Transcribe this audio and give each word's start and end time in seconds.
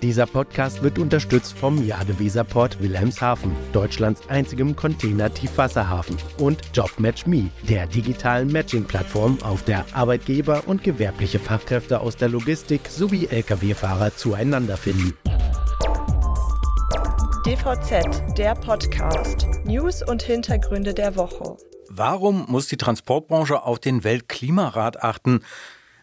Dieser 0.00 0.26
Podcast 0.26 0.84
wird 0.84 0.96
unterstützt 1.00 1.58
vom 1.58 1.84
Jadeweserport 1.84 2.80
Wilhelmshaven, 2.80 3.50
Deutschlands 3.72 4.22
einzigem 4.28 4.76
Container-Tiefwasserhafen 4.76 6.16
und 6.38 6.60
JobMatchMe, 6.72 7.50
der 7.68 7.88
digitalen 7.88 8.52
Matching-Plattform, 8.52 9.38
auf 9.42 9.64
der 9.64 9.84
Arbeitgeber 9.94 10.62
und 10.66 10.84
gewerbliche 10.84 11.40
Fachkräfte 11.40 11.98
aus 11.98 12.16
der 12.16 12.28
Logistik 12.28 12.82
sowie 12.88 13.26
Lkw-Fahrer 13.26 14.14
zueinander 14.14 14.76
finden. 14.76 15.14
DVZ, 17.44 18.38
der 18.38 18.54
Podcast. 18.54 19.48
News 19.64 20.04
und 20.08 20.22
Hintergründe 20.22 20.94
der 20.94 21.16
Woche. 21.16 21.56
Warum 21.90 22.44
muss 22.48 22.68
die 22.68 22.76
Transportbranche 22.76 23.64
auf 23.64 23.80
den 23.80 24.04
Weltklimarat 24.04 25.02
achten? 25.02 25.40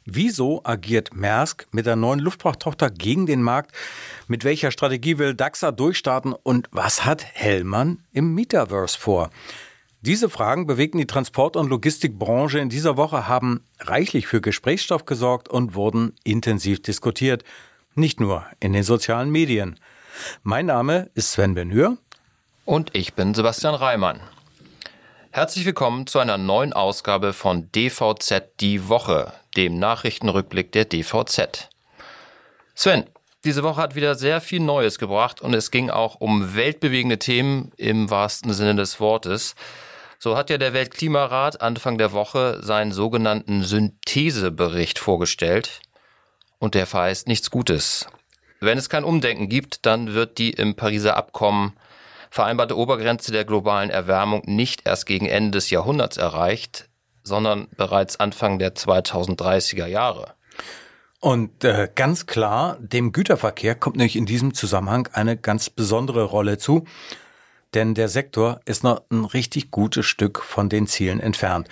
Wieso 0.08 0.62
agiert 0.64 1.16
Maersk 1.16 1.66
mit 1.72 1.88
der 1.88 1.96
neuen 1.96 2.20
Luftfrachttochter 2.20 2.92
gegen 2.92 3.26
den 3.26 3.42
Markt? 3.42 3.72
Mit 4.28 4.44
welcher 4.44 4.70
Strategie 4.70 5.18
will 5.18 5.34
DAXA 5.34 5.72
durchstarten? 5.72 6.34
Und 6.34 6.68
was 6.72 7.06
hat 7.06 7.26
Hellmann 7.34 8.04
im 8.12 8.36
Metaverse 8.36 9.00
vor? 9.00 9.32
Diese 10.02 10.30
Fragen 10.30 10.68
bewegten 10.68 11.00
die 11.00 11.08
Transport- 11.08 11.56
und 11.56 11.72
Logistikbranche 11.72 12.60
in 12.60 12.70
dieser 12.70 12.98
Woche, 12.98 13.28
haben 13.28 13.62
reichlich 13.80 14.28
für 14.28 14.42
Gesprächsstoff 14.42 15.06
gesorgt 15.06 15.50
und 15.50 15.74
wurden 15.74 16.14
intensiv 16.24 16.84
diskutiert. 16.84 17.44
Nicht 17.96 18.20
nur 18.20 18.46
in 18.60 18.74
den 18.74 18.84
sozialen 18.84 19.32
Medien. 19.32 19.80
Mein 20.44 20.68
Name 20.68 21.10
ist 21.16 21.32
Sven 21.32 21.56
Benhür. 21.56 21.98
Und 22.64 22.92
ich 22.94 23.16
bin 23.16 23.34
Sebastian 23.34 23.74
Reimann. 23.74 24.20
Herzlich 25.32 25.66
willkommen 25.66 26.08
zu 26.08 26.20
einer 26.20 26.38
neuen 26.38 26.72
Ausgabe 26.72 27.34
von 27.34 27.70
DVZ 27.74 28.62
Die 28.62 28.88
Woche, 28.88 29.34
dem 29.58 29.80
Nachrichtenrückblick 29.80 30.72
der 30.72 30.86
DVZ. 30.86 31.70
Sven, 32.74 33.06
diese 33.46 33.64
Woche 33.64 33.82
hat 33.82 33.96
wieder 33.96 34.16
sehr 34.16 34.42
viel 34.42 34.60
Neues 34.60 34.98
gebracht 34.98 35.40
und 35.40 35.54
es 35.54 35.70
ging 35.70 35.90
auch 35.90 36.16
um 36.16 36.56
weltbewegende 36.56 37.20
Themen 37.20 37.72
im 37.78 38.10
wahrsten 38.10 38.54
Sinne 38.54 38.76
des 38.76 39.00
Wortes. 39.00 39.56
So 40.18 40.36
hat 40.36 40.50
ja 40.50 40.58
der 40.58 40.74
Weltklimarat 40.74 41.62
Anfang 41.62 41.98
der 41.98 42.12
Woche 42.12 42.60
seinen 42.64 42.92
sogenannten 42.92 43.64
Synthesebericht 43.64 44.98
vorgestellt 44.98 45.82
und 46.58 46.74
der 46.74 46.88
verheißt 46.88 47.28
nichts 47.28 47.52
Gutes. 47.52 48.08
Wenn 48.60 48.80
es 48.80 48.90
kein 48.90 49.04
Umdenken 49.04 49.48
gibt, 49.48 49.86
dann 49.86 50.14
wird 50.14 50.40
die 50.40 50.50
im 50.50 50.76
Pariser 50.76 51.16
Abkommen 51.16 51.74
vereinbarte 52.32 52.78
Obergrenze 52.78 53.32
der 53.32 53.46
globalen 53.46 53.90
Erwärmung 53.90 54.42
nicht 54.46 54.88
erst 54.88 55.06
gegen 55.06 55.28
Ende 55.28 55.52
des 55.52 55.70
Jahrhunderts 55.70 56.18
erreicht, 56.18 56.90
sondern 57.26 57.68
bereits 57.76 58.20
Anfang 58.20 58.60
der 58.60 58.76
2030er 58.76 59.88
Jahre. 59.88 60.36
Und 61.20 61.64
äh, 61.64 61.90
ganz 61.94 62.28
klar, 62.28 62.78
dem 62.80 63.12
Güterverkehr 63.12 63.76
kommt 63.76 63.98
nämlich 63.98 64.16
in 64.16 64.28
diesem 64.28 64.54
Zusammenhang 64.54 65.10
eine 65.12 65.36
ganz 65.36 65.70
besondere 65.70 66.24
Rolle 66.24 66.58
zu, 66.58 66.86
denn 67.74 67.96
der 67.96 68.08
Sektor 68.08 68.62
ist 68.66 68.84
noch 68.84 69.02
ein 69.10 69.26
richtig 69.26 69.72
gutes 69.72 70.06
Stück 70.06 70.42
von 70.42 70.70
den 70.70 70.88
Zielen 70.88 71.20
entfernt. 71.20 71.68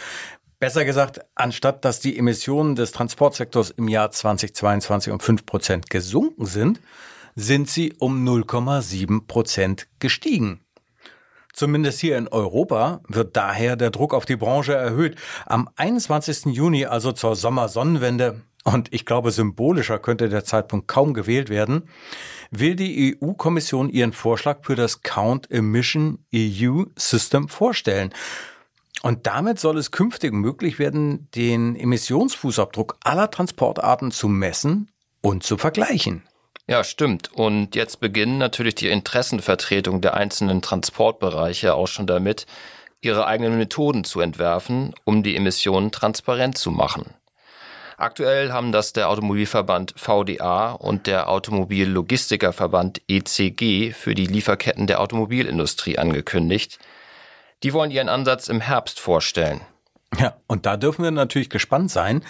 Besser 0.59 0.85
gesagt, 0.85 1.19
anstatt 1.35 1.85
dass 1.85 1.99
die 1.99 2.17
Emissionen 2.17 2.75
des 2.75 2.91
Transportsektors 2.93 3.69
im 3.71 3.87
Jahr 3.87 4.09
2022 4.09 5.13
um 5.13 5.19
5 5.19 5.45
Prozent 5.45 5.89
gesunken 5.89 6.45
sind, 6.45 6.79
sind 7.35 7.69
sie 7.69 7.93
um 7.99 8.27
0,7 8.27 9.27
Prozent 9.27 9.87
gestiegen. 9.99 10.62
Zumindest 11.53 11.99
hier 11.99 12.17
in 12.17 12.27
Europa 12.27 13.01
wird 13.07 13.37
daher 13.37 13.75
der 13.75 13.91
Druck 13.91 14.15
auf 14.15 14.25
die 14.25 14.35
Branche 14.35 14.73
erhöht. 14.73 15.15
Am 15.45 15.69
21. 15.75 16.45
Juni, 16.45 16.85
also 16.85 17.11
zur 17.11 17.35
Sommersonnenwende, 17.35 18.41
und 18.63 18.91
ich 18.91 19.05
glaube, 19.05 19.31
symbolischer 19.31 19.99
könnte 19.99 20.29
der 20.29 20.45
Zeitpunkt 20.45 20.87
kaum 20.87 21.13
gewählt 21.13 21.49
werden, 21.49 21.83
will 22.49 22.75
die 22.75 23.17
EU-Kommission 23.21 23.89
ihren 23.89 24.13
Vorschlag 24.13 24.59
für 24.63 24.75
das 24.75 25.03
Count 25.03 25.51
Emission 25.51 26.19
EU 26.33 26.85
System 26.95 27.49
vorstellen. 27.49 28.13
Und 29.03 29.27
damit 29.27 29.59
soll 29.59 29.77
es 29.77 29.91
künftig 29.91 30.33
möglich 30.33 30.79
werden, 30.79 31.27
den 31.35 31.75
Emissionsfußabdruck 31.75 32.97
aller 33.03 33.29
Transportarten 33.29 34.11
zu 34.11 34.27
messen 34.27 34.89
und 35.21 35.43
zu 35.43 35.57
vergleichen. 35.57 36.23
Ja, 36.67 36.83
stimmt. 36.83 37.33
Und 37.33 37.75
jetzt 37.75 37.99
beginnen 37.99 38.37
natürlich 38.37 38.75
die 38.75 38.87
Interessenvertretung 38.87 39.99
der 39.99 40.13
einzelnen 40.13 40.61
Transportbereiche 40.61 41.73
auch 41.73 41.87
schon 41.87 42.07
damit, 42.07 42.45
ihre 43.01 43.27
eigenen 43.27 43.57
Methoden 43.57 44.05
zu 44.05 44.21
entwerfen, 44.21 44.93
um 45.03 45.23
die 45.23 45.35
Emissionen 45.35 45.91
transparent 45.91 46.57
zu 46.57 46.71
machen. 46.71 47.13
Aktuell 47.97 48.51
haben 48.51 48.71
das 48.71 48.93
der 48.93 49.09
Automobilverband 49.09 49.93
VDA 49.97 50.71
und 50.71 51.05
der 51.05 51.29
Automobillogistikerverband 51.29 53.01
ECG 53.07 53.91
für 53.91 54.15
die 54.15 54.25
Lieferketten 54.25 54.87
der 54.87 54.99
Automobilindustrie 54.99 55.97
angekündigt. 55.97 56.79
Die 57.61 57.73
wollen 57.73 57.91
ihren 57.91 58.09
Ansatz 58.09 58.47
im 58.47 58.61
Herbst 58.61 58.99
vorstellen. 58.99 59.61
Ja, 60.19 60.35
und 60.47 60.65
da 60.65 60.77
dürfen 60.77 61.03
wir 61.03 61.11
natürlich 61.11 61.49
gespannt 61.49 61.91
sein. 61.91 62.23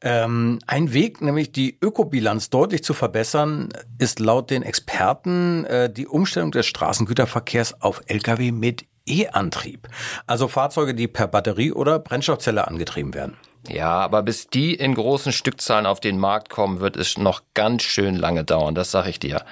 Ähm, 0.00 0.58
ein 0.66 0.92
Weg, 0.92 1.20
nämlich 1.20 1.52
die 1.52 1.78
Ökobilanz 1.80 2.50
deutlich 2.50 2.82
zu 2.82 2.94
verbessern, 2.94 3.68
ist 3.98 4.18
laut 4.18 4.50
den 4.50 4.62
Experten 4.62 5.64
äh, 5.66 5.92
die 5.92 6.06
Umstellung 6.06 6.50
des 6.50 6.66
Straßengüterverkehrs 6.66 7.80
auf 7.80 8.02
Lkw 8.06 8.52
mit 8.52 8.84
E-Antrieb. 9.06 9.88
Also 10.26 10.48
Fahrzeuge, 10.48 10.94
die 10.94 11.08
per 11.08 11.28
Batterie 11.28 11.72
oder 11.72 11.98
Brennstoffzelle 11.98 12.66
angetrieben 12.66 13.14
werden. 13.14 13.36
Ja, 13.68 14.00
aber 14.00 14.22
bis 14.22 14.48
die 14.48 14.74
in 14.74 14.94
großen 14.94 15.32
Stückzahlen 15.32 15.86
auf 15.86 16.00
den 16.00 16.18
Markt 16.18 16.48
kommen, 16.48 16.80
wird 16.80 16.96
es 16.96 17.16
noch 17.16 17.42
ganz 17.54 17.82
schön 17.82 18.16
lange 18.16 18.42
dauern, 18.42 18.74
das 18.74 18.90
sage 18.90 19.10
ich 19.10 19.20
dir. 19.20 19.44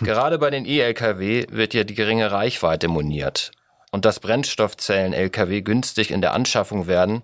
Gerade 0.00 0.38
bei 0.38 0.50
den 0.50 0.64
E-Lkw 0.64 1.46
wird 1.50 1.74
ja 1.74 1.82
die 1.82 1.94
geringe 1.94 2.30
Reichweite 2.30 2.86
moniert 2.86 3.50
und 3.90 4.04
dass 4.04 4.20
Brennstoffzellen-Lkw 4.20 5.62
günstig 5.62 6.10
in 6.10 6.20
der 6.20 6.34
Anschaffung 6.34 6.86
werden, 6.86 7.22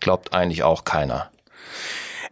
glaubt 0.00 0.32
eigentlich 0.32 0.62
auch 0.62 0.84
keiner. 0.84 1.30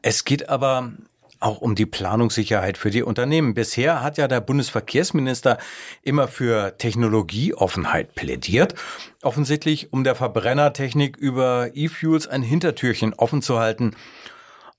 Es 0.03 0.25
geht 0.25 0.49
aber 0.49 0.93
auch 1.41 1.61
um 1.61 1.75
die 1.75 1.87
Planungssicherheit 1.87 2.79
für 2.79 2.91
die 2.91 3.03
Unternehmen. 3.03 3.55
Bisher 3.55 4.03
hat 4.03 4.17
ja 4.17 4.29
der 4.29 4.41
Bundesverkehrsminister 4.41 5.59
immer 6.03 6.27
für 6.27 6.79
Technologieoffenheit 6.79 8.15
plädiert. 8.15 8.75
Offensichtlich, 9.23 9.93
um 9.93 10.05
der 10.05 10.15
Verbrennertechnik 10.15 11.17
über 11.17 11.71
E-Fuels 11.75 12.27
ein 12.27 12.43
Hintertürchen 12.43 13.13
offen 13.15 13.43
zu 13.43 13.59
halten 13.59 13.95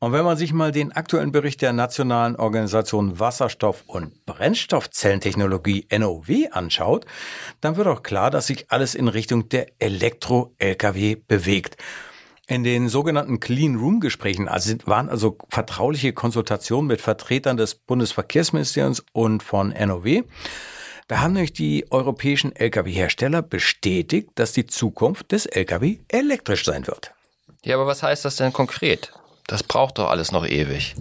und 0.05 0.11
wenn 0.11 0.23
man 0.23 0.37
sich 0.37 0.53
mal 0.53 0.71
den 0.71 0.91
aktuellen 0.91 1.31
Bericht 1.31 1.63
der 1.63 1.73
Nationalen 1.73 2.35
Organisation 2.35 3.19
Wasserstoff- 3.19 3.85
und 3.87 4.23
Brennstoffzellentechnologie 4.27 5.87
NOW 5.97 6.29
anschaut, 6.51 7.07
dann 7.59 7.75
wird 7.75 7.87
auch 7.87 8.03
klar, 8.03 8.29
dass 8.29 8.45
sich 8.45 8.69
alles 8.69 8.93
in 8.93 9.07
Richtung 9.07 9.49
der 9.49 9.65
Elektro-Lkw 9.79 11.15
bewegt. 11.27 11.77
In 12.45 12.63
den 12.63 12.87
sogenannten 12.87 13.39
Clean 13.39 13.77
Room 13.77 13.99
Gesprächen 13.99 14.47
also 14.47 14.75
waren 14.85 15.09
also 15.09 15.39
vertrauliche 15.49 16.13
Konsultationen 16.13 16.85
mit 16.85 17.01
Vertretern 17.01 17.57
des 17.57 17.73
Bundesverkehrsministeriums 17.73 19.03
und 19.11 19.41
von 19.41 19.69
NOW. 19.69 20.21
Da 21.07 21.21
haben 21.21 21.33
nämlich 21.33 21.53
die 21.53 21.87
europäischen 21.89 22.55
Lkw-Hersteller 22.55 23.41
bestätigt, 23.41 24.29
dass 24.35 24.53
die 24.53 24.67
Zukunft 24.67 25.31
des 25.31 25.47
Lkw 25.47 25.97
elektrisch 26.09 26.63
sein 26.63 26.85
wird. 26.85 27.11
Ja, 27.63 27.73
aber 27.77 27.87
was 27.87 28.03
heißt 28.03 28.23
das 28.23 28.35
denn 28.35 28.53
konkret? 28.53 29.11
Das 29.47 29.61
braucht 29.61 29.99
doch 29.99 30.09
alles 30.09 30.31
noch 30.31 30.45
ewig. 30.45 30.95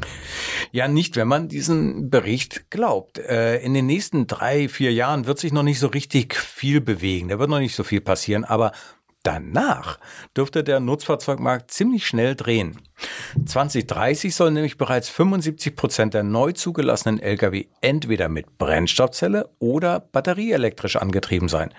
Ja, 0.71 0.87
nicht, 0.87 1.17
wenn 1.17 1.29
man 1.29 1.49
diesen 1.49 2.11
Bericht 2.11 2.71
glaubt. 2.71 3.19
Äh, 3.19 3.59
in 3.61 3.73
den 3.73 3.87
nächsten 3.87 4.27
drei, 4.27 4.69
vier 4.69 4.93
Jahren 4.93 5.27
wird 5.27 5.39
sich 5.39 5.53
noch 5.53 5.63
nicht 5.63 5.79
so 5.79 5.87
richtig 5.87 6.35
viel 6.35 6.83
bewegen. 6.83 7.29
Da 7.29 7.39
wird 7.39 7.49
noch 7.49 7.59
nicht 7.59 7.75
so 7.75 7.85
viel 7.85 8.03
passieren. 8.03 8.45
Aber 8.45 8.73
danach 9.23 9.99
dürfte 10.37 10.63
der 10.63 10.81
Nutzfahrzeugmarkt 10.81 11.71
ziemlich 11.71 12.07
schnell 12.07 12.35
drehen. 12.35 12.83
2030 13.47 14.35
sollen 14.35 14.55
nämlich 14.55 14.77
bereits 14.77 15.09
75 15.09 15.75
Prozent 15.75 16.13
der 16.13 16.23
neu 16.23 16.53
zugelassenen 16.53 17.21
Lkw 17.21 17.67
entweder 17.81 18.29
mit 18.29 18.59
Brennstoffzelle 18.59 19.49
oder 19.59 20.01
batterieelektrisch 20.01 20.97
angetrieben 20.97 21.49
sein. 21.49 21.73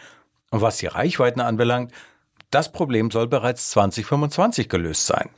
Und 0.49 0.61
was 0.61 0.77
die 0.77 0.87
Reichweiten 0.87 1.41
anbelangt, 1.41 1.91
das 2.49 2.71
Problem 2.71 3.11
soll 3.11 3.27
bereits 3.27 3.69
2025 3.69 4.67
gelöst 4.67 5.05
sein. 5.05 5.29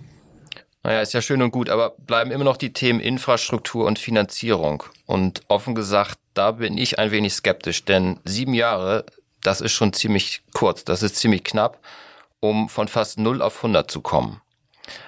Naja, 0.87 1.01
ist 1.01 1.13
ja 1.13 1.21
schön 1.21 1.41
und 1.41 1.51
gut, 1.51 1.69
aber 1.69 1.95
bleiben 1.97 2.31
immer 2.31 2.45
noch 2.45 2.55
die 2.55 2.71
Themen 2.71 3.01
Infrastruktur 3.01 3.85
und 3.85 3.99
Finanzierung. 3.99 4.83
Und 5.05 5.41
offen 5.49 5.75
gesagt, 5.75 6.17
da 6.33 6.51
bin 6.51 6.77
ich 6.77 6.97
ein 6.97 7.11
wenig 7.11 7.33
skeptisch, 7.33 7.83
denn 7.83 8.21
sieben 8.23 8.53
Jahre, 8.53 9.05
das 9.43 9.59
ist 9.59 9.73
schon 9.73 9.91
ziemlich 9.91 10.43
kurz, 10.53 10.85
das 10.85 11.03
ist 11.03 11.17
ziemlich 11.17 11.43
knapp, 11.43 11.81
um 12.39 12.69
von 12.69 12.87
fast 12.87 13.19
0 13.19 13.41
auf 13.41 13.57
100 13.57 13.91
zu 13.91 13.99
kommen. 13.99 14.39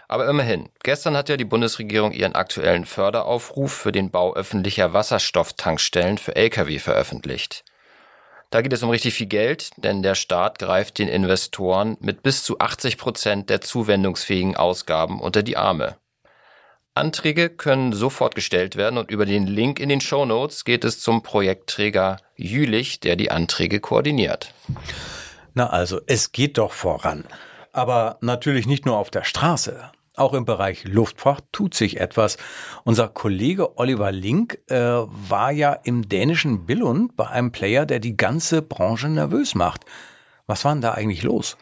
Aber 0.09 0.27
immerhin, 0.27 0.67
gestern 0.83 1.15
hat 1.15 1.29
ja 1.29 1.37
die 1.37 1.45
Bundesregierung 1.45 2.11
ihren 2.11 2.35
aktuellen 2.35 2.83
Förderaufruf 2.83 3.71
für 3.71 3.93
den 3.93 4.11
Bau 4.11 4.33
öffentlicher 4.33 4.91
Wasserstofftankstellen 4.91 6.17
für 6.17 6.35
Lkw 6.35 6.79
veröffentlicht. 6.79 7.63
Da 8.49 8.61
geht 8.61 8.73
es 8.73 8.81
um 8.81 8.89
richtig 8.89 9.13
viel 9.13 9.27
Geld, 9.27 9.71
denn 9.77 10.01
der 10.01 10.15
Staat 10.15 10.57
greift 10.57 10.97
den 10.97 11.07
Investoren 11.07 11.97
mit 11.99 12.23
bis 12.23 12.43
zu 12.43 12.57
80 12.59 12.97
Prozent 12.97 13.49
der 13.49 13.61
zuwendungsfähigen 13.61 14.55
Ausgaben 14.55 15.21
unter 15.21 15.43
die 15.43 15.55
Arme. 15.55 15.97
Anträge 16.95 17.49
können 17.49 17.93
sofort 17.93 18.33
gestellt 18.33 18.75
werden 18.75 18.97
und 18.97 19.11
über 19.11 19.25
den 19.27 19.45
Link 19.45 19.79
in 19.79 19.89
den 19.89 20.01
Show 20.01 20.25
Notes 20.25 20.65
geht 20.65 20.83
es 20.83 20.99
zum 20.99 21.21
Projektträger 21.21 22.17
Jülich, 22.35 22.99
der 22.99 23.15
die 23.15 23.29
Anträge 23.29 23.79
koordiniert. 23.79 24.53
Na 25.53 25.69
also, 25.69 26.01
es 26.07 26.31
geht 26.31 26.57
doch 26.57 26.73
voran. 26.73 27.25
Aber 27.71 28.17
natürlich 28.21 28.65
nicht 28.65 28.85
nur 28.85 28.97
auf 28.97 29.11
der 29.11 29.23
Straße. 29.23 29.91
Auch 30.19 30.33
im 30.33 30.43
Bereich 30.43 30.83
Luftfahrt 30.83 31.45
tut 31.53 31.73
sich 31.73 31.97
etwas. 31.97 32.35
Unser 32.83 33.07
Kollege 33.07 33.77
Oliver 33.77 34.11
Link 34.11 34.59
äh, 34.67 34.75
war 34.75 35.51
ja 35.51 35.71
im 35.71 36.09
dänischen 36.09 36.65
Billund 36.65 37.15
bei 37.15 37.27
einem 37.27 37.53
Player, 37.53 37.85
der 37.85 37.99
die 37.99 38.17
ganze 38.17 38.61
Branche 38.61 39.07
nervös 39.07 39.55
macht. 39.55 39.85
Was 40.45 40.65
war 40.65 40.73
denn 40.73 40.81
da 40.81 40.91
eigentlich 40.91 41.23
los? 41.23 41.55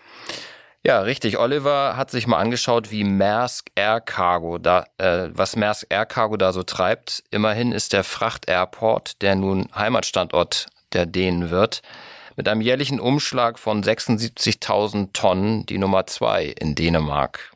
Ja, 0.83 1.01
richtig. 1.01 1.37
Oliver 1.37 1.97
hat 1.97 2.09
sich 2.09 2.25
mal 2.25 2.39
angeschaut, 2.39 2.89
wie 2.89 3.03
Maersk 3.03 3.69
Air 3.75 4.01
Cargo 4.01 4.57
da, 4.57 4.85
äh, 4.97 5.29
was 5.33 5.55
Maersk 5.55 5.85
Air 5.89 6.07
Cargo 6.07 6.35
da 6.37 6.51
so 6.51 6.63
treibt. 6.63 7.23
Immerhin 7.29 7.71
ist 7.71 7.93
der 7.93 8.03
Fracht 8.03 8.49
Airport, 8.49 9.21
der 9.21 9.35
nun 9.35 9.69
Heimatstandort 9.75 10.67
der 10.93 11.05
Dänen 11.05 11.51
wird, 11.51 11.81
mit 12.35 12.47
einem 12.47 12.61
jährlichen 12.61 12.99
Umschlag 12.99 13.59
von 13.59 13.83
76.000 13.83 15.09
Tonnen 15.13 15.67
die 15.67 15.77
Nummer 15.77 16.07
zwei 16.07 16.45
in 16.45 16.73
Dänemark. 16.73 17.51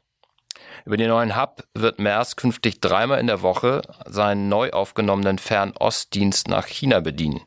Über 0.86 0.98
den 0.98 1.10
neuen 1.10 1.36
Hub 1.36 1.64
wird 1.74 2.00
Maersk 2.00 2.40
künftig 2.40 2.82
dreimal 2.82 3.20
in 3.20 3.28
der 3.28 3.42
Woche 3.42 3.82
seinen 4.06 4.50
neu 4.50 4.72
aufgenommenen 4.72 5.38
Fernostdienst 5.38 6.48
nach 6.48 6.66
China 6.66 7.00
bedienen. 7.00 7.42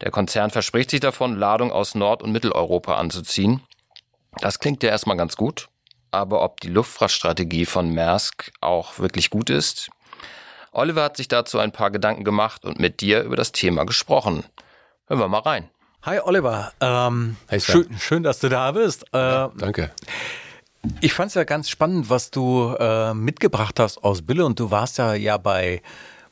Der 0.00 0.10
Konzern 0.10 0.50
verspricht 0.50 0.90
sich 0.90 1.00
davon, 1.00 1.36
Ladung 1.36 1.72
aus 1.72 1.94
Nord- 1.94 2.22
und 2.22 2.32
Mitteleuropa 2.32 2.96
anzuziehen. 2.96 3.62
Das 4.40 4.58
klingt 4.58 4.82
ja 4.82 4.90
erstmal 4.90 5.16
ganz 5.16 5.36
gut, 5.36 5.68
aber 6.10 6.42
ob 6.42 6.60
die 6.60 6.68
Luftfrachtstrategie 6.68 7.66
von 7.66 7.92
Maersk 7.92 8.52
auch 8.60 8.98
wirklich 8.98 9.30
gut 9.30 9.50
ist? 9.50 9.90
Oliver 10.72 11.04
hat 11.04 11.16
sich 11.16 11.28
dazu 11.28 11.58
ein 11.58 11.72
paar 11.72 11.90
Gedanken 11.90 12.24
gemacht 12.24 12.64
und 12.64 12.80
mit 12.80 13.00
dir 13.00 13.22
über 13.22 13.36
das 13.36 13.52
Thema 13.52 13.84
gesprochen. 13.86 14.44
Hören 15.06 15.20
wir 15.20 15.28
mal 15.28 15.38
rein. 15.38 15.70
Hi 16.02 16.20
Oliver, 16.20 16.72
ähm, 16.80 17.36
Hey, 17.48 17.60
schön, 17.60 17.96
schön, 17.98 18.22
dass 18.22 18.40
du 18.40 18.48
da 18.48 18.72
bist. 18.72 19.04
Äh, 19.12 19.48
Danke. 19.56 19.92
Ich 21.00 21.14
fand 21.14 21.28
es 21.28 21.34
ja 21.34 21.44
ganz 21.44 21.70
spannend, 21.70 22.10
was 22.10 22.30
du 22.30 22.74
äh, 22.78 23.14
mitgebracht 23.14 23.80
hast 23.80 24.04
aus 24.04 24.22
Bille 24.22 24.44
und 24.44 24.60
du 24.60 24.70
warst 24.70 24.98
ja 24.98 25.14
ja 25.14 25.38
bei 25.38 25.82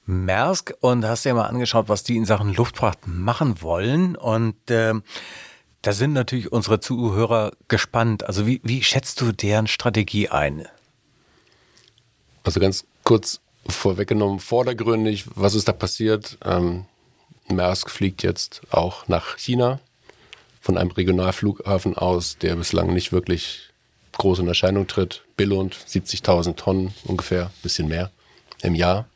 Maersk 0.05 0.75
und 0.81 1.05
hast 1.05 1.25
dir 1.25 1.35
mal 1.35 1.47
angeschaut, 1.47 1.89
was 1.89 2.05
die 2.05 2.17
in 2.17 2.25
Sachen 2.25 2.55
Luftfahrt 2.55 2.99
machen 3.07 3.63
wollen 3.63 4.17
und 4.17 4.57
ähm, 4.69 5.03
da 5.83 5.93
sind 5.93 6.13
natürlich 6.13 6.53
unsere 6.53 6.79
Zuhörer 6.81 7.53
gespannt. 7.69 8.25
Also 8.25 8.47
wie, 8.47 8.61
wie 8.63 8.83
schätzt 8.83 9.21
du 9.21 9.33
deren 9.33 9.67
Strategie 9.67 10.29
ein? 10.29 10.69
Also 12.45 12.61
ganz 12.61 12.85
kurz 13.05 13.41
vorweggenommen, 13.67 14.39
vordergründig, 14.39 15.25
was 15.35 15.55
ist 15.55 15.67
da 15.67 15.73
passiert? 15.73 16.39
Ähm, 16.45 16.87
Maersk 17.49 17.91
fliegt 17.91 18.23
jetzt 18.23 18.63
auch 18.71 19.09
nach 19.09 19.37
China 19.39 19.81
von 20.61 20.79
einem 20.79 20.93
Regionalflughafen 20.93 21.97
aus, 21.97 22.39
der 22.39 22.55
bislang 22.57 22.93
nicht 22.93 23.13
wirklich 23.13 23.72
groß 24.19 24.41
in 24.41 24.49
Erscheinung 24.49 24.87
tritt. 24.87 25.23
Billund, 25.37 25.75
70.000 25.75 26.57
Tonnen 26.57 26.95
ungefähr, 27.05 27.51
bisschen 27.63 27.89
mehr 27.89 28.11
im 28.63 28.75
Jahr. 28.75 29.07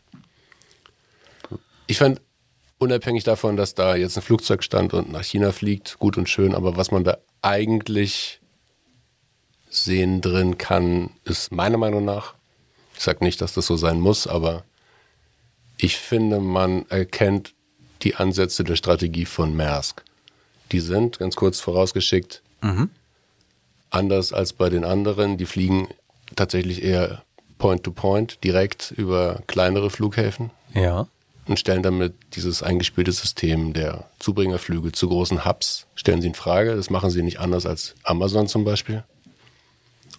Ich 1.87 1.99
fand, 1.99 2.21
unabhängig 2.79 3.25
davon, 3.25 3.57
dass 3.57 3.75
da 3.75 3.97
jetzt 3.97 4.17
ein 4.17 4.23
Flugzeug 4.23 4.65
stand 4.65 4.95
und 4.95 5.13
nach 5.13 5.23
China 5.23 5.53
fliegt, 5.53 5.99
gut 5.99 6.17
und 6.17 6.29
schön, 6.29 6.55
aber 6.55 6.77
was 6.77 6.91
man 6.91 7.05
da 7.05 7.19
eigentlich 7.43 8.41
sehen 9.69 10.21
drin 10.21 10.59
kann, 10.59 11.11
ist 11.25 11.53
meiner 11.53 11.79
Meinung 11.79 12.05
nach, 12.05 12.35
ich 12.97 13.03
sage 13.03 13.25
nicht, 13.25 13.41
dass 13.41 13.55
das 13.55 13.67
so 13.67 13.77
sein 13.77 14.01
muss, 14.01 14.27
aber 14.27 14.65
ich 15.77 15.97
finde, 15.97 16.41
man 16.41 16.89
erkennt 16.89 17.55
die 18.03 18.15
Ansätze 18.15 18.65
der 18.65 18.77
Strategie 18.77 19.27
von 19.27 19.55
Maersk. 19.55 20.03
Die 20.73 20.81
sind, 20.81 21.19
ganz 21.19 21.37
kurz 21.37 21.61
vorausgeschickt, 21.61 22.43
anders 23.97 24.33
als 24.33 24.53
bei 24.53 24.69
den 24.69 24.85
anderen. 24.85 25.37
Die 25.39 25.47
fliegen 25.47 25.89
tatsächlich 26.37 26.83
eher 26.83 27.23
Point-to-Point, 27.59 28.45
direkt 28.45 28.93
über 28.97 29.43
kleinere 29.47 29.91
Flughäfen 29.91 30.51
Ja. 30.75 31.09
und 31.47 31.59
stellen 31.59 31.83
damit 31.83 32.15
dieses 32.35 32.63
eingespielte 32.63 33.13
System 33.13 33.73
der 33.73 34.05
Zubringerflüge 34.19 34.93
zu 34.93 35.09
großen 35.09 35.45
Hubs, 35.45 35.87
stellen 35.95 36.21
sie 36.21 36.29
in 36.29 36.35
Frage. 36.35 36.77
Das 36.77 36.91
machen 36.91 37.11
sie 37.11 37.23
nicht 37.23 37.41
anders 37.41 37.65
als 37.67 37.95
Amazon 38.03 38.47
zum 38.47 38.65
Beispiel. 38.65 39.05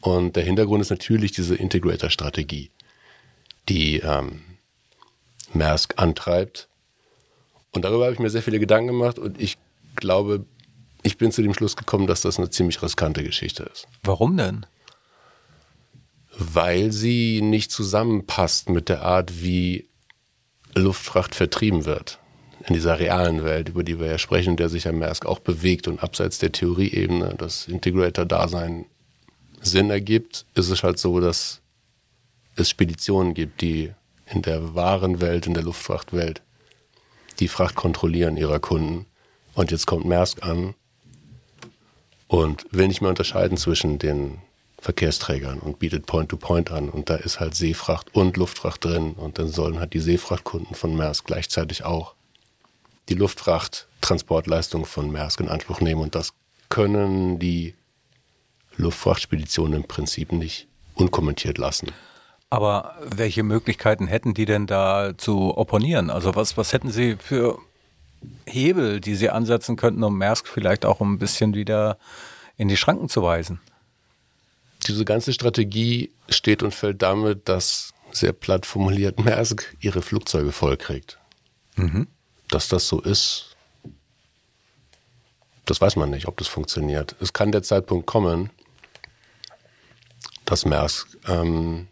Und 0.01 0.35
der 0.35 0.44
Hintergrund 0.44 0.81
ist 0.81 0.89
natürlich 0.89 1.31
diese 1.31 1.56
Integrator-Strategie, 1.56 2.69
die 3.69 3.97
ähm, 4.00 4.41
Maersk 5.53 5.94
antreibt. 5.97 6.68
Und 7.71 7.83
darüber 7.85 8.06
habe 8.06 8.13
ich 8.13 8.19
mir 8.19 8.29
sehr 8.29 8.41
viele 8.44 8.59
Gedanken 8.59 8.88
gemacht 8.88 9.19
und 9.19 9.39
ich 9.41 9.57
glaube, 9.95 10.45
ich 11.07 11.18
bin 11.18 11.31
zu 11.31 11.42
dem 11.42 11.54
Schluss 11.54 11.77
gekommen, 11.77 12.06
dass 12.06 12.21
das 12.21 12.38
eine 12.38 12.50
ziemlich 12.50 12.81
riskante 12.81 13.24
Geschichte 13.24 13.63
ist. 13.63 13.88
Warum 14.04 14.36
denn? 14.36 14.65
Weil 16.38 16.92
sie 16.92 17.42
nicht 17.42 17.71
zusammenpasst 17.71 18.69
mit 18.69 18.89
der 18.89 19.04
Art, 19.04 19.42
wie 19.42 19.88
Luftfracht 20.75 21.33
vertrieben 21.33 21.86
wird. 21.86 22.19
In 22.68 22.74
dieser 22.74 23.00
realen 23.00 23.45
Welt, 23.45 23.69
über 23.69 23.83
die 23.83 24.00
wir 24.00 24.07
ja 24.07 24.18
sprechen, 24.18 24.57
der 24.57 24.68
sich 24.68 24.83
ja 24.83 24.92
Maersk 24.92 25.25
auch 25.25 25.39
bewegt 25.39 25.88
und 25.88 26.04
abseits 26.04 26.39
der 26.39 26.51
Theorieebene 26.51 27.36
das 27.38 27.69
Integrator-Dasein 27.69 28.86
Sinn 29.62 29.89
ergibt, 29.89 30.45
ist 30.56 30.69
es 30.69 30.83
halt 30.83 31.00
so, 31.00 31.21
dass 31.21 31.62
es 32.57 32.69
Speditionen 32.69 33.33
gibt, 33.33 33.62
die 33.62 33.94
in 34.25 34.42
der 34.42 34.75
wahren 34.75 35.21
Welt, 35.21 35.48
in 35.48 35.53
der 35.53 35.63
Luftfrachtwelt, 35.63 36.42
die 37.39 37.48
Fracht 37.48 37.75
kontrollieren 37.75 38.36
ihrer 38.36 38.60
Kunden. 38.60 39.06
Und 39.53 39.71
jetzt 39.71 39.88
kommt 39.88 40.06
Maersk 40.06 40.44
an 40.44 40.75
und 42.27 42.65
will 42.71 42.88
nicht 42.88 43.01
mehr 43.01 43.09
unterscheiden 43.09 43.57
zwischen 43.57 44.00
den 44.00 44.39
Verkehrsträgern 44.79 45.59
und 45.59 45.79
bietet 45.79 46.06
Point-to-Point 46.06 46.71
an. 46.71 46.89
Und 46.89 47.09
da 47.09 47.15
ist 47.15 47.39
halt 47.39 47.56
Seefracht 47.56 48.13
und 48.13 48.38
Luftfracht 48.38 48.83
drin. 48.85 49.13
Und 49.13 49.39
dann 49.39 49.47
sollen 49.47 49.79
halt 49.79 49.94
die 49.94 50.00
Seefrachtkunden 50.00 50.75
von 50.75 50.95
Maersk 50.95 51.25
gleichzeitig 51.25 51.83
auch 51.83 52.15
die 53.09 53.15
Luftfrachttransportleistung 53.15 54.85
von 54.85 55.12
Maersk 55.12 55.39
in 55.39 55.50
Anspruch 55.50 55.81
nehmen. 55.81 56.01
Und 56.01 56.15
das 56.15 56.33
können 56.69 57.39
die 57.39 57.74
Luftfrachtspeditionen 58.75 59.74
im 59.74 59.83
Prinzip 59.83 60.31
nicht 60.31 60.68
unkommentiert 60.94 61.57
lassen. 61.57 61.91
Aber 62.50 62.95
welche 63.01 63.44
Möglichkeiten 63.44 64.07
hätten 64.07 64.33
die 64.33 64.45
denn 64.45 64.68
da 64.68 65.18
zu 65.18 65.57
opponieren? 65.57 66.09
Also 66.09 66.35
was, 66.35 66.56
was 66.56 66.71
hätten 66.71 66.91
sie 66.91 67.18
für 67.19 67.59
Hebel, 68.46 69.00
die 69.00 69.16
sie 69.16 69.30
ansetzen 69.30 69.75
könnten, 69.75 70.03
um 70.03 70.18
Maersk 70.18 70.48
vielleicht 70.48 70.86
auch 70.86 71.01
ein 71.01 71.20
bisschen 71.20 71.53
wieder 71.53 71.98
in 72.58 72.68
die 72.68 72.77
Schranken 72.77 73.10
zu 73.10 73.24
weisen? 73.24 73.60
Diese 74.88 75.06
ganze 75.06 75.34
Strategie 75.34 76.12
steht 76.30 76.63
und 76.63 76.74
fällt 76.74 77.01
damit, 77.01 77.50
dass 77.50 77.94
sehr 78.12 78.34
platt 78.34 78.65
formuliert 78.65 79.20
Maersk 79.24 79.75
ihre 79.80 80.01
Flugzeuge 80.01 80.51
vollkriegt. 80.51 81.20
Dass 82.50 82.70
das 82.70 82.88
so 82.88 83.01
ist, 83.01 83.56
das 85.65 85.82
weiß 85.82 85.98
man 85.98 86.10
nicht, 86.10 86.27
ob 86.27 86.38
das 86.38 86.48
funktioniert. 86.48 87.15
Es 87.20 87.34
kann 87.34 87.51
der 87.51 87.63
Zeitpunkt 87.63 88.08
kommen, 88.08 88.50
dass 90.46 90.65
Maersk 90.65 91.18
ähm, 91.27 91.88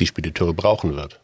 die 0.00 0.06
Spediteure 0.06 0.54
brauchen 0.54 0.96
wird. 0.96 1.20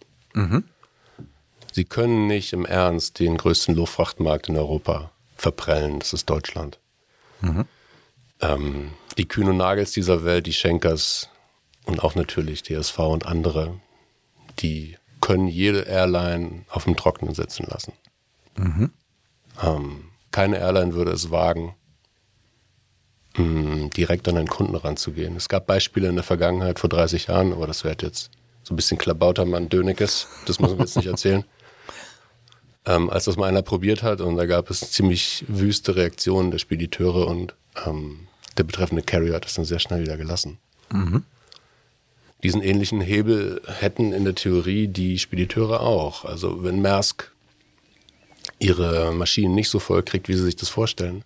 Sie 1.73 1.85
können 1.85 2.27
nicht 2.27 2.53
im 2.53 2.65
Ernst 2.67 3.19
den 3.19 3.37
größten 3.37 3.75
Luftfrachtmarkt 3.75 4.49
in 4.49 4.57
Europa 4.57 5.11
verprellen. 5.37 5.99
Das 6.01 6.13
ist 6.13 6.29
Deutschland. 6.29 6.79
Ähm, 8.41 8.91
die 9.19 9.29
Kühn 9.29 9.49
und 9.49 9.57
Nagels 9.57 9.93
dieser 9.93 10.25
Welt, 10.25 10.47
die 10.47 10.53
Schenkers 10.53 11.29
und 11.87 12.03
auch 12.03 12.15
natürlich 12.15 12.63
DSV 12.63 12.99
und 12.99 13.27
andere, 13.27 13.79
die 14.59 14.97
können 15.21 15.49
jede 15.49 15.81
Airline 15.83 16.65
auf 16.71 16.85
dem 16.85 16.97
Trockenen 16.97 17.35
sitzen 17.35 17.67
lassen. 17.69 17.93
Ähm, 19.63 20.05
keine 20.31 20.59
Airline 20.59 20.95
würde 20.95 21.13
es 21.13 21.31
wagen, 21.31 21.75
mh, 23.37 23.89
direkt 23.97 24.29
an 24.29 24.37
einen 24.37 24.49
Kunden 24.49 24.75
ranzugehen. 24.75 25.37
Es 25.37 25.49
gab 25.49 25.67
Beispiele 25.67 26.09
in 26.09 26.15
der 26.15 26.25
Vergangenheit 26.25 26.79
vor 26.79 26.89
30 26.91 27.27
Jahren, 27.29 27.53
aber 27.53 27.67
das 27.67 27.85
wird 27.85 28.03
jetzt 28.03 28.31
so 28.63 28.73
ein 28.75 28.77
bisschen 28.77 28.99
Klabautermann 28.99 29.69
Dönekes. 29.69 30.29
Das 30.47 30.61
müssen 30.61 30.79
wir 30.79 30.85
jetzt 30.85 30.97
nicht 30.97 31.07
erzählen. 31.09 31.45
Ähm, 32.87 33.11
als 33.11 33.27
das 33.27 33.37
mal 33.37 33.47
einer 33.47 33.63
probiert 33.63 34.03
hat 34.03 34.21
und 34.21 34.37
da 34.37 34.47
gab 34.47 34.71
es 34.71 34.91
ziemlich 34.91 35.45
wüste 35.49 35.97
Reaktionen 35.97 36.51
der 36.51 36.59
Spediteure 36.59 37.27
und 37.27 37.55
ähm, 37.87 38.21
der 38.57 38.65
betreffende 38.65 39.03
Carrier 39.03 39.35
hat 39.35 39.45
das 39.45 39.55
dann 39.55 39.67
sehr 39.67 39.79
schnell 39.79 40.01
wieder 40.01 40.17
gelassen. 40.17 40.59
Diesen 42.43 42.63
ähnlichen 42.63 43.01
Hebel 43.01 43.61
hätten 43.67 44.13
in 44.13 44.25
der 44.25 44.35
Theorie 44.35 44.89
die 44.89 45.19
Spediteure 45.19 45.81
auch. 45.81 46.25
Also 46.25 46.65
wenn 46.65 46.81
Maersk 46.81 47.31
ihre 48.59 49.13
Maschinen 49.13 49.55
nicht 49.55 49.69
so 49.69 49.79
voll 49.79 50.03
kriegt, 50.03 50.29
wie 50.29 50.35
sie 50.35 50.45
sich 50.45 50.57
das 50.57 50.71
vorstellen, 50.71 51.23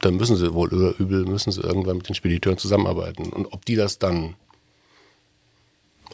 dann 0.00 0.16
müssen 0.16 0.36
sie 0.36 0.54
wohl 0.54 0.72
oder 0.72 0.98
übel, 0.98 1.24
müssen 1.24 1.52
sie 1.52 1.60
irgendwann 1.60 1.98
mit 1.98 2.08
den 2.08 2.14
Spediteuren 2.14 2.58
zusammenarbeiten. 2.58 3.32
Und 3.32 3.46
ob 3.52 3.64
die 3.64 3.76
das 3.76 3.98
dann 3.98 4.34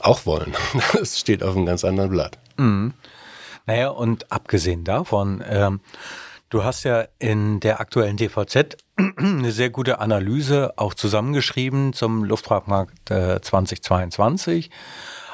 auch 0.00 0.26
wollen. 0.26 0.54
Das 0.92 1.18
steht 1.18 1.42
auf 1.42 1.56
einem 1.56 1.66
ganz 1.66 1.85
anderen 1.85 2.11
Blatt. 2.11 2.38
Mhm. 2.56 2.92
Naja, 3.67 3.89
und 3.89 4.31
abgesehen 4.31 4.85
davon, 4.85 5.43
ähm, 5.47 5.81
du 6.51 6.63
hast 6.63 6.85
ja 6.85 7.07
in 7.19 7.59
der 7.59 7.81
aktuellen 7.81 8.17
DVZ 8.17 8.77
eine 9.17 9.51
sehr 9.51 9.71
gute 9.71 9.99
Analyse 9.99 10.73
auch 10.77 10.95
zusammengeschrieben 10.95 11.93
zum 11.93 12.25
Luftfahrtmarkt 12.25 13.11
äh, 13.11 13.41
2022. 13.41 14.71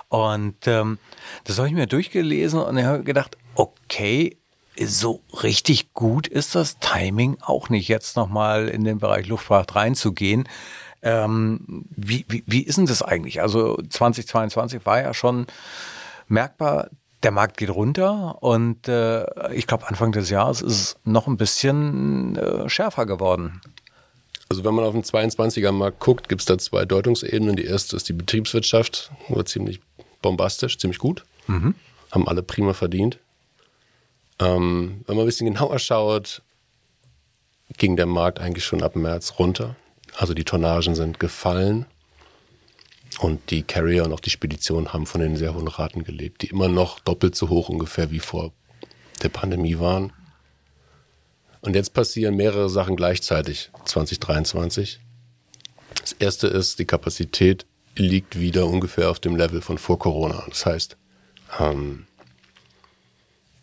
Und 0.09 0.67
ähm, 0.67 0.99
das 1.45 1.59
habe 1.59 1.69
ich 1.69 1.75
mir 1.75 1.87
durchgelesen 1.87 2.61
und 2.61 2.77
ich 2.77 2.85
habe 2.85 3.03
gedacht, 3.03 3.37
okay, 3.55 4.39
so 4.79 5.21
richtig 5.43 5.93
gut 5.93 6.27
ist 6.27 6.55
das 6.55 6.79
Timing 6.79 7.37
auch 7.43 7.69
nicht, 7.69 7.89
jetzt 7.89 8.17
nochmal 8.17 8.69
in 8.69 8.85
den 8.85 8.99
Bereich 8.99 9.27
Luftfahrt 9.27 9.75
reinzugehen. 9.75 10.49
Ähm, 11.03 11.85
wie, 11.91 12.25
wie, 12.29 12.45
wie 12.47 12.63
ist 12.63 12.79
denn 12.79 12.87
das 12.87 13.03
eigentlich? 13.03 13.43
Also 13.43 13.77
2022 13.77 14.87
war 14.87 15.03
ja 15.03 15.13
schon 15.13 15.47
merkbar, 16.29 16.89
der 17.23 17.31
Markt 17.31 17.57
geht 17.57 17.71
runter 17.71 18.43
und 18.43 18.89
äh, 18.89 19.53
ich 19.53 19.67
glaube, 19.67 19.87
Anfang 19.87 20.13
des 20.13 20.31
Jahres 20.31 20.61
ist 20.61 20.81
es 20.81 20.97
noch 21.05 21.27
ein 21.27 21.37
bisschen 21.37 22.37
äh, 22.37 22.69
schärfer 22.69 23.07
geworden. 23.07 23.61
Also 24.49 24.65
wenn 24.65 24.75
man 24.75 24.85
auf 24.85 24.93
den 24.93 25.03
22er 25.03 25.73
Markt 25.73 26.01
guckt, 26.01 26.29
gibt 26.29 26.43
es 26.43 26.47
da 26.47 26.59
zwei 26.59 26.85
Deutungsebenen. 26.85 27.57
Die 27.57 27.65
erste 27.65 27.97
ist 27.97 28.09
die 28.09 28.13
Betriebswirtschaft, 28.13 29.11
war 29.29 29.47
ziemlich 29.47 29.81
bombastisch, 30.21 30.79
ziemlich 30.79 30.99
gut. 30.99 31.25
Mhm. 31.47 31.75
Haben 32.11 32.29
alle 32.29 32.43
prima 32.43 32.75
verdient. 32.75 33.19
Ähm, 34.39 35.03
wenn 35.07 35.17
man 35.17 35.25
ein 35.25 35.27
bisschen 35.27 35.47
genauer 35.47 35.79
schaut, 35.79 36.43
ging 37.79 37.97
der 37.97 38.07
Markt 38.07 38.41
eigentlich 38.41 38.65
schon 38.65 38.83
ab 38.83 38.97
März 38.97 39.35
runter. 39.39 39.77
Also 40.17 40.35
die 40.35 40.45
Tonnagen 40.45 40.95
sind 40.95 41.19
gefallen. 41.19 41.87
Und 43.19 43.51
die 43.51 43.63
Carrier 43.63 44.05
und 44.05 44.13
auch 44.13 44.21
die 44.21 44.31
Speditionen 44.31 44.93
haben 44.93 45.07
von 45.07 45.21
den 45.21 45.37
sehr 45.37 45.55
hohen 45.55 45.69
Raten 45.69 46.05
gelebt, 46.05 46.43
die 46.43 46.49
immer 46.49 46.69
noch 46.69 47.01
doppelt 47.01 47.37
so 47.37 47.49
hoch 47.49 47.69
ungefähr 47.69 48.11
wie 48.11 48.21
vor 48.21 48.53
der 49.23 49.29
Pandemie 49.29 49.79
waren. 49.79 50.13
Und 51.61 51.77
jetzt 51.77 51.95
passieren 51.95 52.37
mehrere 52.37 52.69
Sachen 52.69 52.97
gleichzeitig 52.97 53.71
2023. 53.85 55.01
Das 56.01 56.13
erste 56.13 56.49
ist, 56.49 56.79
die 56.79 56.85
Kapazität 56.85 57.67
liegt 57.95 58.39
wieder 58.39 58.67
ungefähr 58.67 59.11
auf 59.11 59.21
dem 59.21 59.37
Level 59.37 59.61
von 59.61 59.79
vor 59.79 59.99
Corona. 59.99 60.45
Das 60.49 60.67
heißt, 60.67 60.97
ähm, 61.61 62.07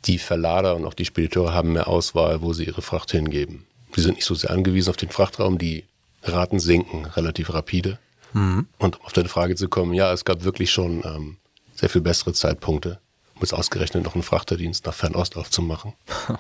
die 0.06 0.18
Verlader 0.18 0.76
und 0.76 0.86
auch 0.86 0.94
die 0.94 1.06
Spediteure 1.06 1.54
haben 1.54 1.74
mehr 1.74 1.88
Auswahl, 1.88 2.42
wo 2.42 2.54
sie 2.54 2.66
ihre 2.66 2.82
Fracht 2.82 3.12
hingeben. 3.12 3.66
Sie 3.96 4.02
sind 4.02 4.16
nicht 4.16 4.26
so 4.26 4.36
sehr 4.36 4.52
angewiesen 4.52 4.92
auf 4.92 4.98
den 4.98 5.10
Frachtraum, 5.10 5.58
die 5.58 5.84
Raten 6.24 6.60
sinken 6.60 7.06
relativ 7.06 7.54
rapide. 7.54 8.00
Mhm. 8.34 8.68
Und 8.78 9.00
um 9.00 9.06
auf 9.06 9.14
deine 9.14 9.30
Frage 9.30 9.56
zu 9.56 9.70
kommen, 9.70 9.94
ja, 9.94 10.12
es 10.14 10.26
gab 10.26 10.44
wirklich 10.44 10.72
schon 10.72 11.04
ähm, 11.06 11.38
sehr 11.76 11.90
viel 11.90 12.02
bessere 12.02 12.34
Zeitpunkte, 12.34 13.00
um 13.36 13.42
es 13.42 13.54
ausgerechnet 13.54 14.04
noch 14.04 14.16
einen 14.16 14.24
Frachterdienst 14.24 14.86
nach 14.86 14.94
Fernost 14.94 15.38
aufzumachen. 15.38 15.94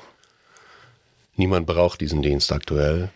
Niemand 1.35 1.67
braucht 1.67 2.01
diesen 2.01 2.21
Dienst 2.21 2.51
aktuell. 2.51 3.11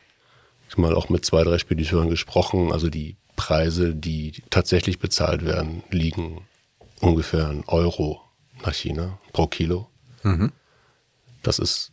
Ich 0.68 0.74
habe 0.74 0.84
mal 0.84 0.96
auch 0.96 1.10
mit 1.10 1.26
zwei, 1.26 1.44
drei 1.44 1.58
Spediteuren 1.58 2.10
gesprochen. 2.10 2.72
Also 2.72 2.90
die 2.90 3.18
Preise, 3.36 3.94
die 3.94 4.42
tatsächlich 4.50 5.00
bezahlt 5.00 5.46
werden, 5.46 5.84
liegen 5.90 6.48
ungefähr 7.02 7.50
ein 7.50 7.64
Euro 7.68 8.22
nach 8.64 8.74
China 8.74 9.20
pro 9.34 9.48
Kilo. 9.48 9.90
Mhm. 10.24 10.52
Das 11.42 11.60
ist 11.60 11.92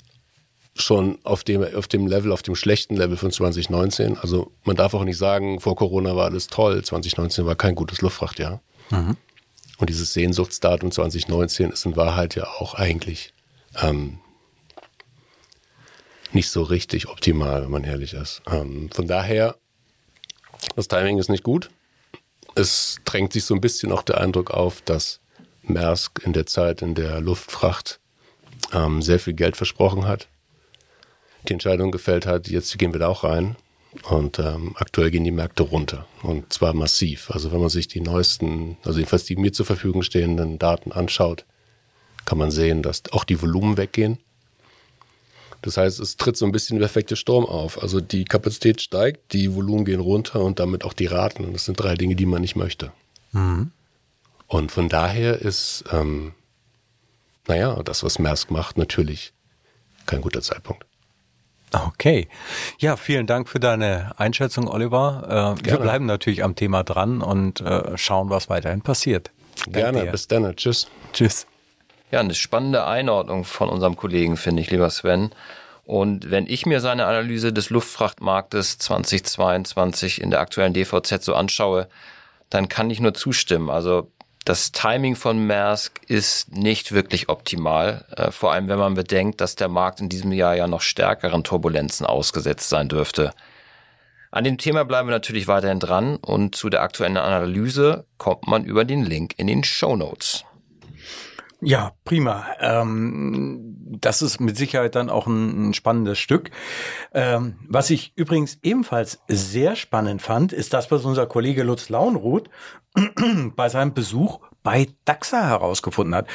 schon 0.75 1.19
auf 1.25 1.45
dem, 1.45 1.63
auf 1.75 1.89
dem 1.89 2.07
Level, 2.07 2.33
auf 2.33 2.43
dem 2.43 2.55
schlechten 2.55 2.97
Level 2.97 3.17
von 3.17 3.31
2019. 3.31 4.19
Also 4.19 4.53
man 4.65 4.77
darf 4.77 4.95
auch 4.95 5.05
nicht 5.05 5.19
sagen, 5.19 5.61
vor 5.61 5.77
Corona 5.77 6.17
war 6.17 6.27
alles 6.27 6.47
toll, 6.47 6.83
2019 6.83 7.47
war 7.47 7.57
kein 7.57 7.75
gutes 7.75 8.01
Luftfrachtjahr. 8.01 8.63
Mhm. 8.91 9.17
Und 9.79 9.91
dieses 9.91 10.13
Sehnsuchtsdatum 10.13 10.91
2019 10.91 11.71
ist 11.71 11.87
in 11.87 11.97
Wahrheit 11.97 12.35
ja 12.35 12.45
auch 12.45 12.75
eigentlich 12.75 13.33
ähm, 13.83 14.19
nicht 16.33 16.51
so 16.51 16.63
richtig 16.63 17.09
optimal, 17.09 17.63
wenn 17.63 17.71
man 17.71 17.85
ehrlich 17.85 18.13
ist. 18.13 18.43
Ähm, 18.47 18.91
von 18.93 19.07
daher, 19.07 19.57
das 20.77 20.89
Timing 20.89 21.19
ist 21.19 21.31
nicht 21.31 21.43
gut. 21.43 21.71
Es 22.55 22.99
drängt 23.05 23.33
sich 23.33 23.45
so 23.45 23.55
ein 23.55 23.61
bisschen 23.61 23.91
auch 23.91 24.03
der 24.03 24.21
Eindruck 24.21 24.51
auf, 24.51 24.83
dass 24.83 25.21
Maersk 25.63 26.21
in 26.25 26.33
der 26.33 26.47
Zeit 26.47 26.83
in 26.83 26.95
der 26.95 27.21
Luftfracht 27.21 28.01
ähm, 28.73 29.03
sehr 29.03 29.19
viel 29.19 29.35
Geld 29.35 29.57
versprochen 29.57 30.07
hat 30.07 30.29
die 31.49 31.53
Entscheidung 31.55 31.91
gefällt 31.91 32.27
hat, 32.27 32.49
jetzt 32.49 32.79
gehen 32.79 32.93
wir 32.93 33.01
da 33.01 33.09
auch 33.09 33.25
rein. 33.25 33.57
Und 34.05 34.39
ähm, 34.39 34.77
aktuell 34.77 35.11
gehen 35.11 35.25
die 35.25 35.33
Märkte 35.33 35.65
runter 35.65 36.07
und 36.23 36.53
zwar 36.53 36.75
massiv. 36.75 37.31
Also 37.33 37.51
wenn 37.51 37.59
man 37.59 37.71
sich 37.71 37.89
die 37.89 38.01
neuesten, 38.01 38.77
also 38.85 39.01
jedenfalls 39.01 39.25
die 39.25 39.35
mir 39.35 39.53
zur 39.53 39.67
Verfügung 39.67 40.03
stehenden 40.03 40.61
Daten 40.61 40.93
anschaut, 40.93 41.45
kann 42.25 42.39
man 42.39 42.53
sehen, 42.53 42.83
dass 42.83 43.03
auch 43.11 43.25
die 43.25 43.43
Volumen 43.43 43.77
weggehen. 43.77 44.19
Das 45.63 45.77
heißt, 45.77 45.99
es 45.99 46.17
tritt 46.17 46.37
so 46.37 46.47
ein 46.47 46.53
bisschen 46.53 46.79
der 46.79 46.87
perfekte 46.87 47.17
Sturm 47.17 47.45
auf. 47.45 47.83
Also 47.83 48.01
die 48.01 48.25
Kapazität 48.25 48.81
steigt, 48.81 49.33
die 49.33 49.55
Volumen 49.55 49.85
gehen 49.85 50.01
runter 50.01 50.41
und 50.41 50.61
damit 50.61 50.85
auch 50.85 50.93
die 50.93 51.07
Raten. 51.07 51.45
Und 51.45 51.53
das 51.53 51.65
sind 51.65 51.81
drei 51.81 51.97
Dinge, 51.97 52.15
die 52.15 52.27
man 52.27 52.41
nicht 52.41 52.57
möchte. 52.57 52.93
Mhm. 53.33 53.73
Und 54.47 54.73
von 54.73 54.89
daher 54.89 55.41
ist, 55.41 55.85
ähm, 55.93 56.33
naja, 57.47 57.83
das, 57.83 58.05
was 58.05 58.19
Maersk 58.19 58.51
macht, 58.51 58.79
natürlich 58.79 59.33
kein 60.07 60.21
guter 60.23 60.41
Zeitpunkt. 60.41 60.87
Okay. 61.73 62.29
Ja, 62.79 62.97
vielen 62.97 63.27
Dank 63.27 63.49
für 63.49 63.61
deine 63.61 64.13
Einschätzung, 64.17 64.69
Oliver. 64.69 65.57
Äh, 65.61 65.65
wir 65.65 65.79
bleiben 65.79 66.07
natürlich 66.07 66.43
am 66.43 66.57
Thema 66.57 66.83
dran 66.83 67.23
und 67.23 67.61
äh, 67.61 67.97
schauen, 67.97 68.31
was 68.31 68.49
weiterhin 68.49 68.83
passiert. 68.83 69.31
Gerne, 69.67 70.07
bis 70.07 70.29
dann. 70.29 70.55
Tschüss. 70.57 70.89
Tschüss. 71.13 71.47
Ja, 72.11 72.21
eine 72.21 72.35
spannende 72.35 72.87
Einordnung 72.87 73.45
von 73.45 73.69
unserem 73.69 73.97
Kollegen, 73.97 74.37
finde 74.37 74.63
ich, 74.63 74.71
lieber 74.71 74.91
Sven. 74.91 75.31
Und 75.85 76.31
wenn 76.31 76.47
ich 76.47 76.67
mir 76.67 76.81
seine 76.81 77.07
Analyse 77.07 77.53
des 77.53 77.71
Luftfrachtmarktes 77.71 78.79
2022 78.79 80.21
in 80.21 80.31
der 80.31 80.41
aktuellen 80.41 80.73
DVZ 80.73 81.23
so 81.23 81.35
anschaue, 81.35 81.89
dann 82.49 82.69
kann 82.69 82.91
ich 82.91 83.01
nur 83.01 83.15
zustimmen. 83.15 83.71
Also 83.71 84.11
das 84.45 84.73
Timing 84.73 85.17
von 85.17 85.47
Maersk 85.47 86.01
ist 86.07 86.53
nicht 86.57 86.93
wirklich 86.93 87.29
optimal, 87.29 88.07
äh, 88.17 88.31
vor 88.31 88.53
allem 88.53 88.69
wenn 88.69 88.79
man 88.79 88.95
bedenkt, 88.95 89.41
dass 89.41 89.55
der 89.55 89.69
Markt 89.69 90.01
in 90.01 90.09
diesem 90.09 90.33
Jahr 90.33 90.55
ja 90.57 90.67
noch 90.67 90.81
stärkeren 90.81 91.45
Turbulenzen 91.45 92.07
ausgesetzt 92.07 92.69
sein 92.69 92.89
dürfte. 92.89 93.33
An 94.31 94.45
dem 94.45 94.59
Thema 94.59 94.85
bleiben 94.85 95.09
wir 95.09 95.13
natürlich 95.13 95.49
weiterhin 95.49 95.81
dran 95.81 96.17
und 96.17 96.55
zu 96.55 96.71
der 96.71 96.83
aktuellen 96.83 97.17
Analyse 97.17 98.07
kommt 98.17 98.47
man 98.47 98.65
über 98.65 98.85
den 98.85 99.05
Link 99.05 99.35
in 99.37 99.49
den 99.49 99.65
Show 99.65 99.97
Notes. 99.97 100.45
Ja, 101.63 101.93
prima. 102.05 102.47
Ähm, 102.59 103.77
das 104.01 104.23
ist 104.23 104.41
mit 104.41 104.57
Sicherheit 104.57 104.95
dann 104.95 105.11
auch 105.11 105.27
ein, 105.27 105.71
ein 105.71 105.75
spannendes 105.75 106.19
Stück. 106.19 106.51
Ähm, 107.13 107.57
was 107.69 107.91
ich 107.91 108.13
übrigens 108.17 108.59
ebenfalls 108.63 109.21
sehr 109.29 109.77
spannend 109.77 110.23
fand, 110.23 110.53
ist 110.53 110.73
das, 110.73 110.91
was 110.91 111.05
unser 111.05 111.27
Kollege 111.27 111.63
Lutz 111.63 111.91
Launruth 111.91 112.49
bei 113.57 113.69
seinem 113.69 113.93
Besuch 113.93 114.41
bei 114.63 114.89
DAXA 115.05 115.49
herausgefunden 115.49 116.15
hat. 116.15 116.27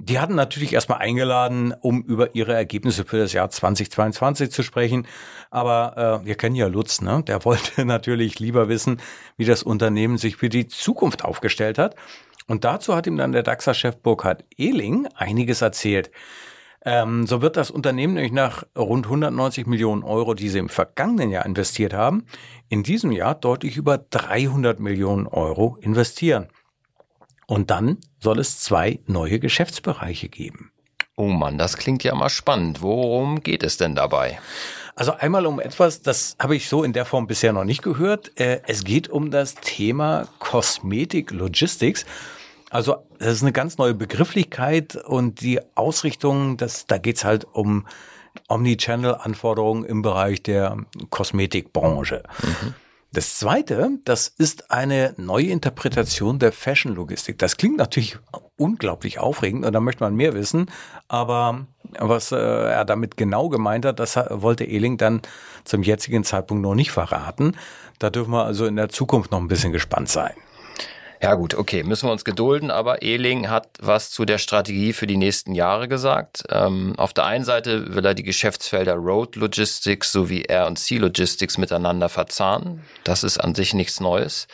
Die 0.00 0.20
hatten 0.20 0.36
natürlich 0.36 0.72
erstmal 0.72 0.98
eingeladen, 0.98 1.74
um 1.80 2.02
über 2.02 2.34
ihre 2.36 2.54
Ergebnisse 2.54 3.04
für 3.04 3.18
das 3.18 3.32
Jahr 3.32 3.50
2022 3.50 4.50
zu 4.50 4.62
sprechen. 4.62 5.08
Aber 5.50 6.20
äh, 6.22 6.26
wir 6.26 6.36
kennen 6.36 6.54
ja 6.54 6.68
Lutz, 6.68 7.00
ne? 7.00 7.24
Der 7.26 7.44
wollte 7.44 7.84
natürlich 7.84 8.38
lieber 8.38 8.68
wissen, 8.68 9.00
wie 9.36 9.44
das 9.44 9.62
Unternehmen 9.62 10.16
sich 10.16 10.36
für 10.36 10.48
die 10.48 10.68
Zukunft 10.68 11.24
aufgestellt 11.24 11.78
hat. 11.78 11.96
Und 12.48 12.64
dazu 12.64 12.96
hat 12.96 13.06
ihm 13.06 13.16
dann 13.16 13.32
der 13.32 13.42
DAXA-Chef 13.44 13.98
Burkhard 13.98 14.44
Ehling 14.56 15.06
einiges 15.14 15.62
erzählt. 15.62 16.10
Ähm, 16.84 17.26
so 17.26 17.42
wird 17.42 17.56
das 17.56 17.70
Unternehmen 17.70 18.14
nämlich 18.14 18.32
nach 18.32 18.64
rund 18.76 19.06
190 19.06 19.66
Millionen 19.66 20.02
Euro, 20.02 20.34
die 20.34 20.48
sie 20.48 20.58
im 20.58 20.68
vergangenen 20.68 21.30
Jahr 21.30 21.44
investiert 21.44 21.92
haben, 21.92 22.24
in 22.68 22.82
diesem 22.82 23.12
Jahr 23.12 23.34
deutlich 23.34 23.76
über 23.76 23.98
300 23.98 24.80
Millionen 24.80 25.26
Euro 25.26 25.76
investieren. 25.80 26.48
Und 27.46 27.70
dann 27.70 27.98
soll 28.20 28.38
es 28.38 28.60
zwei 28.60 29.00
neue 29.06 29.38
Geschäftsbereiche 29.38 30.28
geben. 30.28 30.72
Oh 31.16 31.26
Mann, 31.26 31.58
das 31.58 31.76
klingt 31.76 32.04
ja 32.04 32.14
mal 32.14 32.28
spannend. 32.28 32.80
Worum 32.80 33.40
geht 33.42 33.64
es 33.64 33.76
denn 33.76 33.94
dabei? 33.94 34.38
Also 34.94 35.12
einmal 35.12 35.46
um 35.46 35.60
etwas, 35.60 36.02
das 36.02 36.36
habe 36.38 36.56
ich 36.56 36.68
so 36.68 36.84
in 36.84 36.92
der 36.92 37.04
Form 37.04 37.26
bisher 37.26 37.52
noch 37.52 37.64
nicht 37.64 37.82
gehört. 37.82 38.38
Äh, 38.38 38.62
es 38.66 38.84
geht 38.84 39.08
um 39.08 39.30
das 39.30 39.54
Thema 39.56 40.28
Kosmetik 40.38 41.30
Logistics. 41.32 42.04
Also 42.70 42.96
das 43.18 43.34
ist 43.34 43.42
eine 43.42 43.52
ganz 43.52 43.78
neue 43.78 43.94
Begrifflichkeit 43.94 44.96
und 44.96 45.40
die 45.40 45.60
Ausrichtung, 45.74 46.56
das, 46.56 46.86
da 46.86 46.98
geht's 46.98 47.24
halt 47.24 47.44
um 47.44 47.86
Omnichannel-Anforderungen 48.48 49.84
im 49.84 50.02
Bereich 50.02 50.42
der 50.42 50.76
Kosmetikbranche. 51.10 52.22
Mhm. 52.42 52.74
Das 53.12 53.38
zweite, 53.38 53.90
das 54.04 54.28
ist 54.28 54.70
eine 54.70 55.14
neue 55.16 55.46
Interpretation 55.46 56.38
der 56.38 56.52
Fashion-Logistik. 56.52 57.38
Das 57.38 57.56
klingt 57.56 57.78
natürlich 57.78 58.18
unglaublich 58.58 59.18
aufregend 59.18 59.64
und 59.64 59.72
da 59.72 59.80
möchte 59.80 60.04
man 60.04 60.14
mehr 60.14 60.34
wissen. 60.34 60.70
Aber 61.08 61.66
was 61.98 62.32
äh, 62.32 62.36
er 62.36 62.84
damit 62.84 63.16
genau 63.16 63.48
gemeint 63.48 63.86
hat, 63.86 63.98
das 63.98 64.16
wollte 64.16 64.64
Ehling 64.64 64.98
dann 64.98 65.22
zum 65.64 65.82
jetzigen 65.82 66.22
Zeitpunkt 66.22 66.62
noch 66.62 66.74
nicht 66.74 66.90
verraten. 66.90 67.52
Da 67.98 68.10
dürfen 68.10 68.32
wir 68.32 68.44
also 68.44 68.66
in 68.66 68.76
der 68.76 68.90
Zukunft 68.90 69.30
noch 69.30 69.40
ein 69.40 69.48
bisschen 69.48 69.72
gespannt 69.72 70.10
sein. 70.10 70.34
Ja 71.20 71.34
gut, 71.34 71.54
okay, 71.54 71.82
müssen 71.82 72.08
wir 72.08 72.12
uns 72.12 72.24
gedulden, 72.24 72.70
aber 72.70 73.02
Ehling 73.02 73.50
hat 73.50 73.68
was 73.80 74.10
zu 74.10 74.24
der 74.24 74.38
Strategie 74.38 74.92
für 74.92 75.08
die 75.08 75.16
nächsten 75.16 75.54
Jahre 75.54 75.88
gesagt. 75.88 76.44
Ähm, 76.50 76.94
auf 76.96 77.12
der 77.12 77.24
einen 77.24 77.44
Seite 77.44 77.94
will 77.94 78.04
er 78.04 78.14
die 78.14 78.22
Geschäftsfelder 78.22 78.94
Road 78.94 79.34
Logistics 79.34 80.12
sowie 80.12 80.46
Sea 80.76 81.00
Logistics 81.00 81.58
miteinander 81.58 82.08
verzahnen. 82.08 82.84
Das 83.02 83.24
ist 83.24 83.38
an 83.38 83.56
sich 83.56 83.74
nichts 83.74 83.98
Neues. 83.98 84.46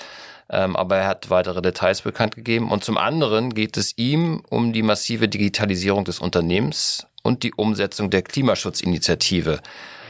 Ähm, 0.49 0.75
aber 0.77 0.97
er 0.97 1.07
hat 1.07 1.29
weitere 1.29 1.61
Details 1.61 2.01
bekannt 2.01 2.35
gegeben. 2.35 2.71
Und 2.71 2.83
zum 2.83 2.97
anderen 2.97 3.55
geht 3.55 3.77
es 3.77 3.97
ihm 3.97 4.43
um 4.49 4.73
die 4.73 4.83
massive 4.83 5.29
Digitalisierung 5.29 6.05
des 6.05 6.19
Unternehmens 6.19 7.07
und 7.23 7.43
die 7.43 7.53
Umsetzung 7.55 8.09
der 8.09 8.23
Klimaschutzinitiative. 8.23 9.61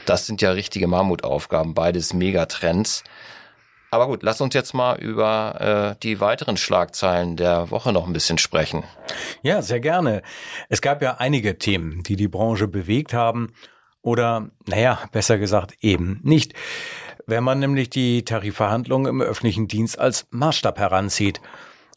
Das 0.06 0.26
sind 0.26 0.42
ja 0.42 0.50
richtige 0.52 0.86
Mammutaufgaben, 0.86 1.74
beides 1.74 2.12
Megatrends. 2.12 3.04
Aber 3.94 4.08
gut, 4.08 4.24
lass 4.24 4.40
uns 4.40 4.54
jetzt 4.54 4.74
mal 4.74 4.98
über 4.98 5.94
äh, 5.94 6.00
die 6.02 6.18
weiteren 6.18 6.56
Schlagzeilen 6.56 7.36
der 7.36 7.70
Woche 7.70 7.92
noch 7.92 8.08
ein 8.08 8.12
bisschen 8.12 8.38
sprechen. 8.38 8.82
Ja, 9.42 9.62
sehr 9.62 9.78
gerne. 9.78 10.22
Es 10.68 10.80
gab 10.80 11.00
ja 11.00 11.18
einige 11.18 11.58
Themen, 11.58 12.02
die 12.02 12.16
die 12.16 12.26
Branche 12.26 12.66
bewegt 12.66 13.14
haben 13.14 13.52
oder, 14.02 14.50
naja, 14.66 14.98
besser 15.12 15.38
gesagt 15.38 15.76
eben 15.80 16.18
nicht. 16.24 16.54
Wenn 17.28 17.44
man 17.44 17.60
nämlich 17.60 17.88
die 17.88 18.24
Tarifverhandlungen 18.24 19.06
im 19.06 19.22
öffentlichen 19.22 19.68
Dienst 19.68 19.96
als 19.96 20.26
Maßstab 20.30 20.76
heranzieht. 20.80 21.40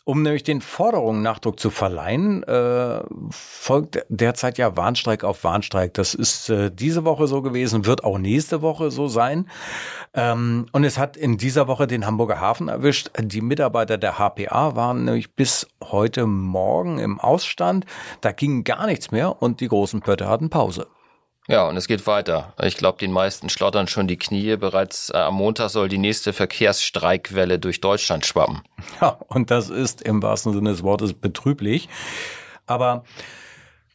Um 0.07 0.21
nämlich 0.21 0.43
den 0.43 0.61
Forderungen 0.61 1.21
Nachdruck 1.21 1.59
zu 1.59 1.69
verleihen, 1.69 2.41
äh, 2.43 3.01
folgt 3.29 4.05
derzeit 4.07 4.57
ja 4.57 4.77
Warnstreik 4.77 5.25
auf 5.25 5.43
Warnstreik. 5.43 5.95
Das 5.95 6.13
ist 6.13 6.49
äh, 6.49 6.71
diese 6.73 7.03
Woche 7.03 7.27
so 7.27 7.41
gewesen, 7.41 7.85
wird 7.85 8.05
auch 8.05 8.17
nächste 8.17 8.61
Woche 8.61 8.89
so 8.89 9.09
sein. 9.09 9.49
Ähm, 10.13 10.67
und 10.71 10.85
es 10.85 10.97
hat 10.97 11.17
in 11.17 11.35
dieser 11.35 11.67
Woche 11.67 11.87
den 11.87 12.05
Hamburger 12.05 12.39
Hafen 12.39 12.69
erwischt. 12.69 13.11
Die 13.19 13.41
Mitarbeiter 13.41 13.97
der 13.97 14.17
HPA 14.17 14.77
waren 14.77 15.03
nämlich 15.03 15.35
bis 15.35 15.67
heute 15.83 16.25
Morgen 16.25 16.99
im 16.99 17.19
Ausstand. 17.19 17.85
Da 18.21 18.31
ging 18.31 18.63
gar 18.63 18.85
nichts 18.85 19.11
mehr 19.11 19.41
und 19.41 19.59
die 19.59 19.67
großen 19.67 19.99
Pötte 19.99 20.29
hatten 20.29 20.49
Pause. 20.49 20.87
Ja, 21.49 21.65
und 21.65 21.77
es 21.77 21.87
geht 21.87 22.05
weiter. 22.07 22.53
Ich 22.61 22.75
glaube, 22.75 22.99
den 22.99 23.13
meisten 23.13 23.47
schlottern 23.47 23.87
schon 23.87 24.07
die 24.07 24.17
Knie. 24.17 24.57
Bereits 24.57 25.09
äh, 25.11 25.17
am 25.17 25.35
Montag 25.35 25.69
soll 25.69 25.87
die 25.87 25.97
nächste 25.97 26.33
Verkehrsstreikwelle 26.33 27.57
durch 27.57 27.79
Deutschland 27.79 28.25
schwappen. 28.25 28.61
Ja, 29.01 29.17
und 29.27 29.51
das 29.51 29.69
ist 29.69 30.01
im 30.01 30.21
wahrsten 30.21 30.53
Sinne 30.53 30.71
des 30.71 30.83
Wortes 30.83 31.13
betrüblich. 31.13 31.87
Aber 32.65 33.03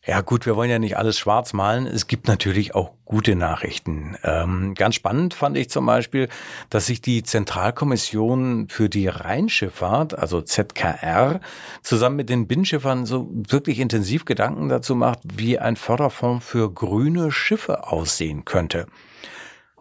ja 0.05 0.21
gut, 0.21 0.47
wir 0.47 0.57
wollen 0.57 0.71
ja 0.71 0.81
nicht 0.81 0.97
alles 0.97 1.17
schwarz 1.17 1.53
malen. 1.53 1.87
Es 1.87 2.09
gibt 2.09 2.27
natürlich 2.27 2.75
auch 2.75 2.91
gute 3.05 3.37
Nachrichten. 3.37 4.17
Ähm, 4.25 4.75
ganz 4.75 4.97
spannend 4.97 5.33
fand 5.33 5.57
ich 5.57 5.71
zum 5.71 5.87
Beispiel, 5.87 6.29
dass 6.71 6.87
sich 6.87 7.01
die 7.01 7.23
Zentralkommission 7.23 8.67
für 8.69 8.89
die 8.89 9.07
Rheinschifffahrt, 9.07 10.19
also 10.19 10.41
ZKR, 10.41 11.41
zusammen 11.83 12.17
mit 12.17 12.31
den 12.31 12.49
Binnenschiffern 12.49 13.07
so 13.07 13.29
wirklich 13.33 13.79
intensiv 13.79 14.25
Gedanken 14.25 14.69
dazu 14.69 14.97
macht, 14.97 15.21
wie 15.37 15.61
ein 15.61 15.77
Förderfonds 15.77 16.45
für 16.45 16.73
grüne 16.73 17.31
Schiffe 17.31 17.87
aussehen 17.87 18.45
könnte. 18.45 18.87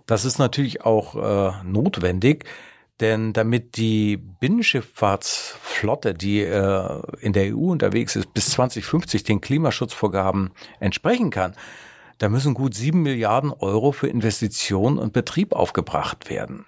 Das 0.05 0.23
ist 0.23 0.37
natürlich 0.37 0.85
auch 0.85 1.15
äh, 1.15 1.63
notwendig, 1.63 2.45
denn 3.01 3.33
damit 3.33 3.75
die 3.77 4.17
Binnenschifffahrtsflotte, 4.17 6.13
die 6.13 6.41
äh, 6.41 7.01
in 7.19 7.33
der 7.33 7.55
EU 7.55 7.71
unterwegs 7.71 8.15
ist, 8.15 8.33
bis 8.33 8.51
2050 8.51 9.23
den 9.23 9.41
Klimaschutzvorgaben 9.41 10.51
entsprechen 10.79 11.31
kann, 11.31 11.53
da 12.19 12.29
müssen 12.29 12.53
gut 12.53 12.75
sieben 12.75 13.01
Milliarden 13.01 13.51
Euro 13.51 13.91
für 13.91 14.07
Investitionen 14.07 14.99
und 14.99 15.11
Betrieb 15.11 15.53
aufgebracht 15.53 16.29
werden. 16.29 16.65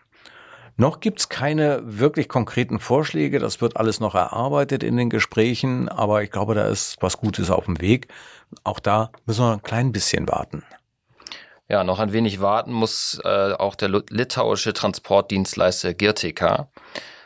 Noch 0.75 0.99
gibt's 0.99 1.29
keine 1.29 1.81
wirklich 1.85 2.27
konkreten 2.27 2.79
Vorschläge, 2.79 3.37
das 3.37 3.61
wird 3.61 3.77
alles 3.77 3.99
noch 3.99 4.15
erarbeitet 4.15 4.81
in 4.81 4.97
den 4.97 5.11
Gesprächen, 5.11 5.87
aber 5.87 6.23
ich 6.23 6.31
glaube, 6.31 6.55
da 6.55 6.67
ist 6.67 6.97
was 7.01 7.17
Gutes 7.17 7.51
auf 7.51 7.65
dem 7.65 7.79
Weg. 7.79 8.07
Auch 8.63 8.79
da 8.79 9.11
müssen 9.27 9.45
wir 9.45 9.53
ein 9.53 9.61
klein 9.61 9.91
bisschen 9.91 10.27
warten. 10.27 10.63
Ja, 11.73 11.83
noch 11.83 11.97
ein 11.97 12.13
wenig 12.13 12.39
warten 12.39 12.71
muss 12.71 13.19
äh, 13.23 13.53
auch 13.53 13.73
der 13.73 13.89
litauische 13.89 14.73
Transportdienstleister 14.73 15.95
Girtika. 15.95 16.67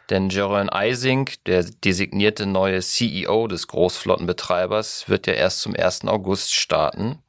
Denn 0.09 0.29
Jeroen 0.29 0.69
Eising, 0.69 1.29
der 1.47 1.65
designierte 1.65 2.45
neue 2.45 2.79
CEO 2.79 3.49
des 3.49 3.67
Großflottenbetreibers, 3.67 5.09
wird 5.09 5.27
ja 5.27 5.33
erst 5.33 5.59
zum 5.59 5.75
1. 5.75 6.05
August 6.05 6.53
starten. 6.53 7.19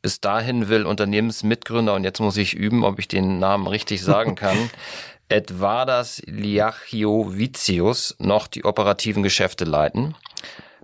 Bis 0.00 0.20
dahin 0.20 0.68
will 0.68 0.86
Unternehmensmitgründer, 0.86 1.94
und 1.94 2.04
jetzt 2.04 2.20
muss 2.20 2.36
ich 2.36 2.54
üben, 2.54 2.84
ob 2.84 3.00
ich 3.00 3.08
den 3.08 3.40
Namen 3.40 3.66
richtig 3.66 4.00
sagen 4.04 4.34
kann, 4.36 4.70
Edvardas 5.28 6.22
Liachiovicius 6.24 8.14
noch 8.20 8.46
die 8.46 8.64
operativen 8.64 9.24
Geschäfte 9.24 9.64
leiten 9.64 10.14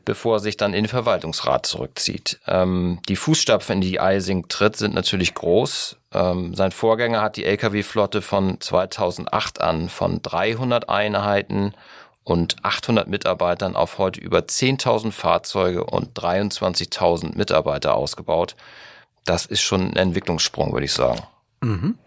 bevor 0.05 0.37
er 0.37 0.41
sich 0.41 0.57
dann 0.57 0.75
in 0.75 0.85
den 0.85 0.89
Verwaltungsrat 0.89 1.67
zurückzieht. 1.67 2.41
Ähm, 2.47 3.01
die 3.09 3.17
Fußstapfen, 3.17 3.77
in 3.77 3.81
die 3.81 4.01
Eising 4.01 4.49
tritt, 4.49 4.77
sind 4.77 4.95
natürlich 4.95 5.35
groß. 5.35 5.97
Ähm, 6.13 6.55
sein 6.55 6.73
Vorgänger 6.73 7.23
hat 7.23 7.37
die 7.37 7.45
Lkw-Flotte 7.45 8.23
von 8.23 8.61
2008 8.61 9.61
an 9.61 9.89
von 9.89 10.23
300 10.23 10.89
Einheiten 10.89 11.75
und 12.25 12.57
800 12.63 13.07
Mitarbeitern 13.07 13.77
auf 13.77 13.99
heute 13.99 14.21
über 14.21 14.39
10.000 14.39 15.13
Fahrzeuge 15.13 15.85
und 15.85 16.19
23.000 16.19 17.37
Mitarbeiter 17.37 17.95
ausgebaut. 17.95 18.57
Das 19.25 19.47
ist 19.47 19.61
schon 19.61 19.83
ein 19.83 19.97
Entwicklungssprung, 19.97 20.73
würde 20.73 20.87
ich 20.87 20.93
sagen. 20.93 21.23
Mhm. 21.65 21.99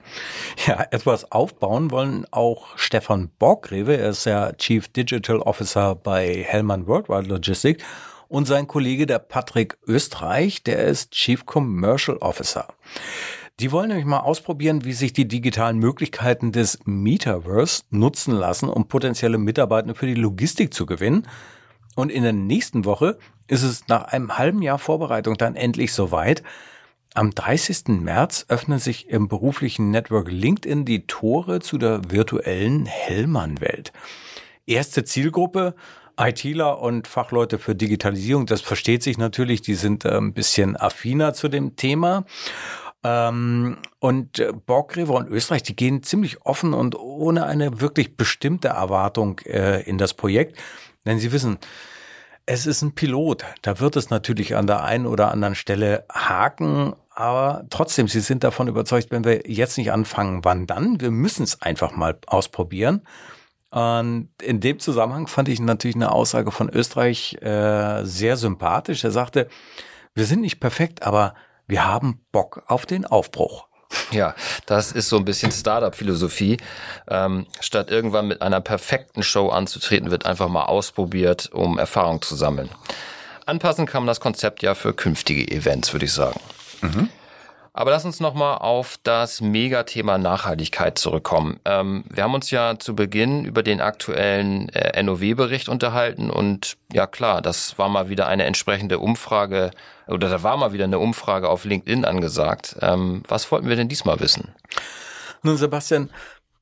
Ja, 0.67 0.85
etwas 0.91 1.31
aufbauen 1.31 1.89
wollen 1.91 2.25
auch 2.31 2.77
Stefan 2.77 3.29
Borgrewe, 3.39 3.97
er 3.97 4.09
ist 4.09 4.25
ja 4.25 4.53
Chief 4.53 4.87
Digital 4.87 5.39
Officer 5.39 5.95
bei 5.95 6.45
Hellman 6.47 6.85
Worldwide 6.85 7.27
Logistics 7.27 7.83
und 8.27 8.45
sein 8.45 8.67
Kollege 8.67 9.05
der 9.05 9.19
Patrick 9.19 9.77
Österreich, 9.87 10.63
der 10.63 10.85
ist 10.85 11.11
Chief 11.11 11.45
Commercial 11.45 12.17
Officer. 12.17 12.67
Die 13.59 13.71
wollen 13.71 13.87
nämlich 13.87 14.05
mal 14.05 14.19
ausprobieren, 14.19 14.85
wie 14.85 14.93
sich 14.93 15.13
die 15.13 15.27
digitalen 15.27 15.79
Möglichkeiten 15.79 16.51
des 16.51 16.77
Metaverse 16.85 17.83
nutzen 17.89 18.35
lassen, 18.35 18.69
um 18.69 18.87
potenzielle 18.87 19.39
Mitarbeiter 19.39 19.95
für 19.95 20.05
die 20.05 20.13
Logistik 20.13 20.73
zu 20.75 20.85
gewinnen. 20.85 21.27
Und 21.95 22.11
in 22.11 22.21
der 22.21 22.33
nächsten 22.33 22.85
Woche 22.85 23.17
ist 23.47 23.63
es 23.63 23.87
nach 23.87 24.03
einem 24.03 24.37
halben 24.37 24.61
Jahr 24.61 24.77
Vorbereitung 24.77 25.35
dann 25.35 25.55
endlich 25.55 25.93
soweit. 25.93 26.43
Am 27.13 27.31
30. 27.31 27.87
März 28.01 28.45
öffnen 28.47 28.79
sich 28.79 29.09
im 29.09 29.27
beruflichen 29.27 29.91
Network 29.91 30.29
LinkedIn 30.29 30.85
die 30.85 31.07
Tore 31.07 31.59
zu 31.59 31.77
der 31.77 32.11
virtuellen 32.11 32.85
Hellmann-Welt. 32.85 33.91
Erste 34.65 35.03
Zielgruppe 35.03 35.75
ITler 36.19 36.79
und 36.79 37.07
Fachleute 37.07 37.59
für 37.59 37.75
Digitalisierung, 37.75 38.45
das 38.45 38.61
versteht 38.61 39.03
sich 39.03 39.17
natürlich, 39.17 39.61
die 39.61 39.75
sind 39.75 40.03
äh, 40.05 40.17
ein 40.17 40.33
bisschen 40.33 40.75
affiner 40.75 41.33
zu 41.33 41.47
dem 41.47 41.75
Thema. 41.75 42.25
Ähm, 43.03 43.77
und 43.99 44.39
äh, 44.39 44.51
Borgrewe 44.51 45.13
und 45.13 45.29
Österreich, 45.29 45.63
die 45.63 45.75
gehen 45.75 46.01
ziemlich 46.03 46.41
offen 46.45 46.73
und 46.73 46.95
ohne 46.95 47.45
eine 47.45 47.79
wirklich 47.79 48.17
bestimmte 48.17 48.69
Erwartung 48.69 49.39
äh, 49.45 49.83
in 49.83 49.97
das 49.97 50.15
Projekt, 50.15 50.57
denn 51.05 51.19
sie 51.19 51.31
wissen, 51.31 51.59
es 52.47 52.65
ist 52.65 52.81
ein 52.81 52.95
Pilot. 52.95 53.45
Da 53.61 53.79
wird 53.79 53.95
es 53.97 54.09
natürlich 54.09 54.55
an 54.55 54.65
der 54.65 54.83
einen 54.83 55.05
oder 55.05 55.31
anderen 55.31 55.53
Stelle 55.53 56.05
haken, 56.11 56.95
aber 57.09 57.65
trotzdem, 57.69 58.07
sie 58.07 58.21
sind 58.21 58.43
davon 58.43 58.67
überzeugt, 58.67 59.11
wenn 59.11 59.25
wir 59.25 59.49
jetzt 59.49 59.77
nicht 59.77 59.91
anfangen, 59.91 60.43
wann 60.43 60.65
dann? 60.65 61.01
Wir 61.01 61.11
müssen 61.11 61.43
es 61.43 61.61
einfach 61.61 61.95
mal 61.95 62.17
ausprobieren. 62.25 63.01
Und 63.69 64.29
in 64.41 64.61
dem 64.61 64.79
Zusammenhang 64.79 65.27
fand 65.27 65.49
ich 65.49 65.59
natürlich 65.59 65.97
eine 65.97 66.11
Aussage 66.11 66.51
von 66.51 66.69
Österreich 66.69 67.37
äh, 67.41 68.05
sehr 68.05 68.37
sympathisch. 68.37 69.03
Er 69.03 69.11
sagte, 69.11 69.49
wir 70.15 70.25
sind 70.25 70.41
nicht 70.41 70.59
perfekt, 70.59 71.03
aber 71.03 71.33
wir 71.67 71.85
haben 71.85 72.25
Bock 72.31 72.63
auf 72.67 72.85
den 72.85 73.05
Aufbruch. 73.05 73.66
Ja, 74.11 74.35
das 74.65 74.91
ist 74.91 75.09
so 75.09 75.17
ein 75.17 75.25
bisschen 75.25 75.51
Startup-Philosophie. 75.51 76.57
Ähm, 77.09 77.45
statt 77.59 77.89
irgendwann 77.89 78.27
mit 78.27 78.41
einer 78.41 78.61
perfekten 78.61 79.23
Show 79.23 79.49
anzutreten, 79.49 80.11
wird 80.11 80.25
einfach 80.25 80.49
mal 80.49 80.63
ausprobiert, 80.63 81.49
um 81.51 81.77
Erfahrung 81.77 82.21
zu 82.21 82.35
sammeln. 82.35 82.69
Anpassen 83.45 83.85
kann 83.85 84.03
man 84.03 84.07
das 84.07 84.19
Konzept 84.19 84.61
ja 84.61 84.75
für 84.75 84.93
künftige 84.93 85.49
Events, 85.49 85.93
würde 85.93 86.05
ich 86.05 86.13
sagen. 86.13 86.39
Mhm. 86.81 87.09
Aber 87.77 87.91
lass 87.91 88.05
uns 88.05 88.19
nochmal 88.19 88.57
auf 88.57 88.97
das 89.03 89.39
Megathema 89.39 90.17
Nachhaltigkeit 90.17 90.97
zurückkommen. 90.97 91.59
Ähm, 91.63 92.05
wir 92.09 92.23
haben 92.23 92.33
uns 92.33 92.49
ja 92.49 92.79
zu 92.79 92.95
Beginn 92.95 93.45
über 93.45 93.61
den 93.61 93.81
aktuellen 93.81 94.69
äh, 94.69 95.03
NOW-Bericht 95.03 95.69
unterhalten 95.69 96.31
und 96.31 96.75
ja 96.91 97.05
klar, 97.05 97.43
das 97.43 97.77
war 97.77 97.87
mal 97.87 98.09
wieder 98.09 98.25
eine 98.25 98.45
entsprechende 98.45 98.97
Umfrage 98.97 99.69
oder 100.07 100.27
da 100.27 100.41
war 100.41 100.57
mal 100.57 100.73
wieder 100.73 100.85
eine 100.85 100.97
Umfrage 100.97 101.49
auf 101.49 101.65
LinkedIn 101.65 102.03
angesagt. 102.03 102.77
Ähm, 102.81 103.21
was 103.27 103.51
wollten 103.51 103.69
wir 103.69 103.75
denn 103.75 103.89
diesmal 103.89 104.19
wissen? 104.21 104.55
Nun, 105.43 105.57
Sebastian, 105.57 106.09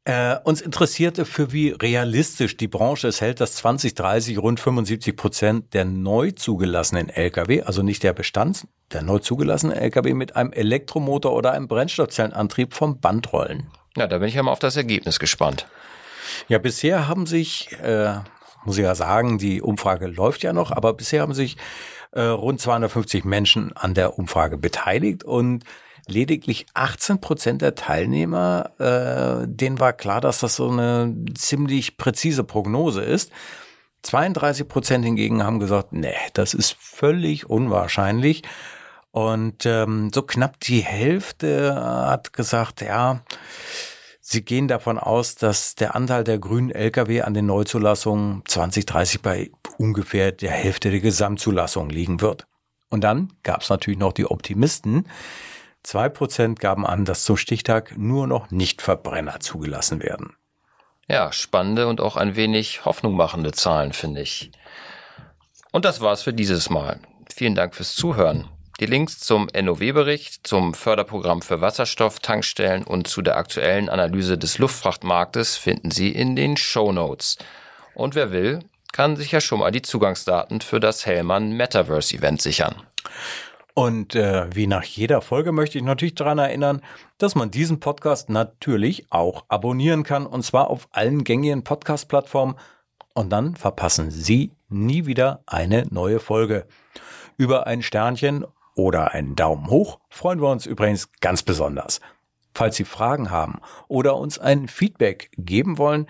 äh, 0.06 0.38
uns 0.44 0.62
interessierte, 0.62 1.26
für 1.26 1.52
wie 1.52 1.70
realistisch 1.70 2.58
die 2.58 2.68
Branche 2.68 3.08
es 3.08 3.22
hält, 3.22 3.42
dass 3.42 3.56
2030 3.56 4.38
rund 4.38 4.60
75 4.60 5.16
Prozent 5.16 5.74
der 5.74 5.86
neu 5.86 6.32
zugelassenen 6.32 7.10
Lkw, 7.10 7.64
also 7.64 7.82
nicht 7.82 8.04
der 8.04 8.14
Bestands, 8.14 8.68
der 8.94 9.02
neu 9.02 9.20
zugelassenen 9.20 9.76
Lkw 9.76 10.14
mit 10.14 10.36
einem 10.36 10.54
Elektromotor 10.54 11.34
oder 11.34 11.52
einem 11.52 11.68
Brennstoffzellenantrieb 11.68 12.74
vom 12.74 13.00
Band 13.00 13.34
rollen. 13.34 13.68
Ja, 13.98 14.08
da 14.08 14.20
bin 14.20 14.28
ich 14.28 14.36
ja 14.36 14.44
mal 14.44 14.52
auf 14.52 14.60
das 14.60 14.78
Ergebnis 14.78 15.20
gespannt. 15.20 15.68
Ja, 16.48 16.58
bisher 16.58 17.08
haben 17.08 17.26
sich 17.26 17.72
äh, 17.82 18.16
muss 18.66 18.78
ich 18.78 18.84
ja 18.84 18.96
sagen, 18.96 19.38
die 19.38 19.62
Umfrage 19.62 20.08
läuft 20.08 20.44
ja 20.44 20.52
noch, 20.52 20.72
aber 20.72 20.94
bisher 20.94 21.22
haben 21.22 21.34
sich 21.34 21.58
äh, 22.12 22.22
rund 22.22 22.60
250 22.60 23.24
Menschen 23.24 23.74
an 23.74 23.94
der 23.94 24.18
Umfrage 24.18 24.58
beteiligt 24.58 25.24
und 25.24 25.64
lediglich 26.08 26.66
18 26.74 27.20
Prozent 27.20 27.62
der 27.62 27.76
Teilnehmer, 27.76 28.72
äh, 28.80 29.48
denen 29.48 29.80
war 29.80 29.94
klar, 29.94 30.22
dass 30.22 30.40
das 30.40 30.56
so 30.56 30.70
eine 30.70 31.16
ziemlich 31.36 31.98
präzise 31.98 32.44
Prognose 32.44 33.02
ist. 33.02 33.32
32 34.04 34.68
Prozent 34.68 35.06
hingegen 35.06 35.44
haben 35.44 35.60
gesagt, 35.60 35.94
nee, 35.94 36.14
das 36.34 36.54
ist 36.54 36.76
völlig 36.80 37.50
unwahrscheinlich. 37.50 38.44
Und 39.12 39.66
ähm, 39.66 40.12
so 40.14 40.22
knapp 40.22 40.60
die 40.60 40.82
Hälfte 40.82 41.74
hat 41.76 42.34
gesagt, 42.34 42.82
ja, 42.82 43.22
sie 44.20 44.44
gehen 44.44 44.68
davon 44.68 45.00
aus, 45.00 45.36
dass 45.36 45.76
der 45.76 45.96
Anteil 45.96 46.24
der 46.24 46.38
grünen 46.38 46.70
Lkw 46.70 47.22
an 47.22 47.34
den 47.34 47.46
Neuzulassungen 47.46 48.44
2030 48.46 49.22
bei 49.22 49.52
ungefähr 49.78 50.32
der 50.32 50.52
Hälfte 50.52 50.92
der 50.92 51.00
Gesamtzulassung 51.00 51.90
liegen 51.90 52.22
wird. 52.22 52.46
Und 52.90 53.04
dann 53.04 53.34
gab 53.44 53.62
es 53.62 53.70
natürlich 53.70 54.00
noch 54.00 54.14
die 54.14 54.26
Optimisten. 54.26 55.08
Zwei 55.86 56.10
Prozent 56.10 56.60
gaben 56.60 56.84
an, 56.84 57.06
dass 57.06 57.26
zum 57.26 57.38
Stichtag 57.38 57.96
nur 57.96 58.26
noch 58.26 58.50
Nichtverbrenner 58.50 59.40
zugelassen 59.40 60.02
werden. 60.02 60.36
Ja, 61.08 61.32
spannende 61.32 61.88
und 61.88 62.02
auch 62.02 62.16
ein 62.16 62.36
wenig 62.36 62.86
Hoffnung 62.86 63.16
machende 63.16 63.52
Zahlen, 63.52 63.94
finde 63.94 64.22
ich. 64.22 64.50
Und 65.72 65.86
das 65.86 66.02
war's 66.02 66.24
für 66.24 66.34
dieses 66.34 66.72
Mal. 66.72 67.00
Vielen 67.32 67.54
Dank 67.54 67.76
fürs 67.76 67.94
Zuhören. 67.94 68.48
Die 68.80 68.88
Links 68.88 69.20
zum 69.20 69.48
NOW-Bericht, 69.54 70.48
zum 70.48 70.74
Förderprogramm 70.74 71.44
für 71.44 71.62
Wasserstofftankstellen 71.62 72.84
und 72.84 73.08
zu 73.08 73.22
der 73.22 73.38
aktuellen 73.38 73.88
Analyse 73.88 74.40
des 74.40 74.58
Luftfrachtmarktes 74.58 75.56
finden 75.56 75.92
Sie 75.92 76.10
in 76.10 76.36
den 76.36 76.58
Show 76.58 76.94
Notes. 76.94 77.38
Und 77.94 78.16
wer 78.16 78.32
will, 78.32 78.62
kann 78.92 79.18
sich 79.18 79.32
ja 79.32 79.40
schon 79.40 79.60
mal 79.60 79.70
die 79.70 79.84
Zugangsdaten 79.84 80.62
für 80.62 80.80
das 80.80 81.06
Hellmann 81.06 81.52
Metaverse 81.52 82.18
Event 82.18 82.42
sichern. 82.42 82.82
Und 83.78 84.16
äh, 84.16 84.48
wie 84.56 84.68
nach 84.68 84.86
jeder 84.86 85.22
Folge 85.22 85.52
möchte 85.52 85.78
ich 85.78 85.84
natürlich 85.84 86.16
daran 86.16 86.38
erinnern, 86.38 86.80
dass 87.18 87.36
man 87.36 87.52
diesen 87.52 87.82
Podcast 87.82 88.30
natürlich 88.30 89.12
auch 89.12 89.44
abonnieren 89.50 90.04
kann 90.04 90.26
und 90.26 90.44
zwar 90.44 90.70
auf 90.70 90.88
allen 90.92 91.26
gängigen 91.26 91.66
Podcast-Plattformen 91.66 92.56
und 93.14 93.32
dann 93.32 93.58
verpassen 93.58 94.12
Sie 94.12 94.54
nie 94.70 95.08
wieder 95.08 95.44
eine 95.46 95.86
neue 95.90 96.22
Folge. 96.22 96.68
Über 97.36 97.68
ein 97.68 97.82
Sternchen 97.82 98.46
oder 98.76 99.14
einen 99.14 99.36
Daumen 99.36 99.70
hoch 99.70 100.00
freuen 100.08 100.42
wir 100.42 100.50
uns 100.50 100.66
übrigens 100.66 101.12
ganz 101.20 101.44
besonders. 101.44 102.00
Falls 102.54 102.78
Sie 102.78 102.86
Fragen 102.86 103.30
haben 103.30 103.60
oder 103.90 104.16
uns 104.16 104.40
ein 104.40 104.70
Feedback 104.70 105.32
geben 105.38 105.78
wollen, 105.78 106.08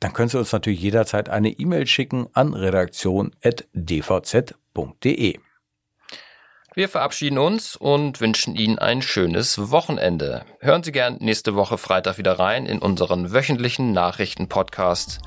dann 0.00 0.12
können 0.12 0.28
Sie 0.28 0.38
uns 0.38 0.50
natürlich 0.50 0.82
jederzeit 0.82 1.28
eine 1.28 1.50
E-Mail 1.50 1.86
schicken 1.86 2.26
an 2.32 2.52
redaktion.dvz.de. 2.52 5.45
Wir 6.76 6.90
verabschieden 6.90 7.38
uns 7.38 7.74
und 7.74 8.20
wünschen 8.20 8.54
Ihnen 8.54 8.78
ein 8.78 9.00
schönes 9.00 9.70
Wochenende. 9.70 10.44
Hören 10.60 10.82
Sie 10.82 10.92
gern 10.92 11.16
nächste 11.20 11.54
Woche 11.54 11.78
Freitag 11.78 12.18
wieder 12.18 12.38
rein 12.38 12.66
in 12.66 12.80
unseren 12.80 13.32
wöchentlichen 13.32 13.92
Nachrichten-Podcast. 13.92 15.20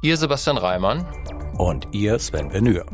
Ihr 0.00 0.16
Sebastian 0.16 0.58
Reimann 0.58 1.04
und 1.58 1.88
Ihr 1.90 2.20
Sven 2.20 2.50
Benür. 2.50 2.86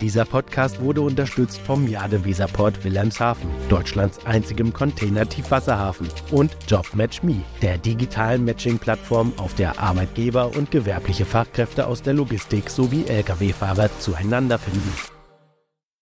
Dieser 0.00 0.24
Podcast 0.24 0.80
wurde 0.80 1.02
unterstützt 1.02 1.60
vom 1.60 1.86
Jade 1.86 2.24
Weserport 2.24 2.84
Wilhelmshaven, 2.84 3.50
Deutschlands 3.68 4.24
einzigem 4.24 4.72
Container-Tiefwasserhafen 4.72 6.08
und 6.30 6.56
JobMatchMe, 6.66 7.42
der 7.60 7.76
digitalen 7.76 8.46
Matching-Plattform, 8.46 9.34
auf 9.36 9.54
der 9.54 9.78
Arbeitgeber 9.78 10.56
und 10.56 10.70
gewerbliche 10.70 11.26
Fachkräfte 11.26 11.86
aus 11.86 12.00
der 12.00 12.14
Logistik 12.14 12.70
sowie 12.70 13.04
Lkw-Fahrer 13.06 13.90
zueinander 13.98 14.58
finden. 14.58 15.19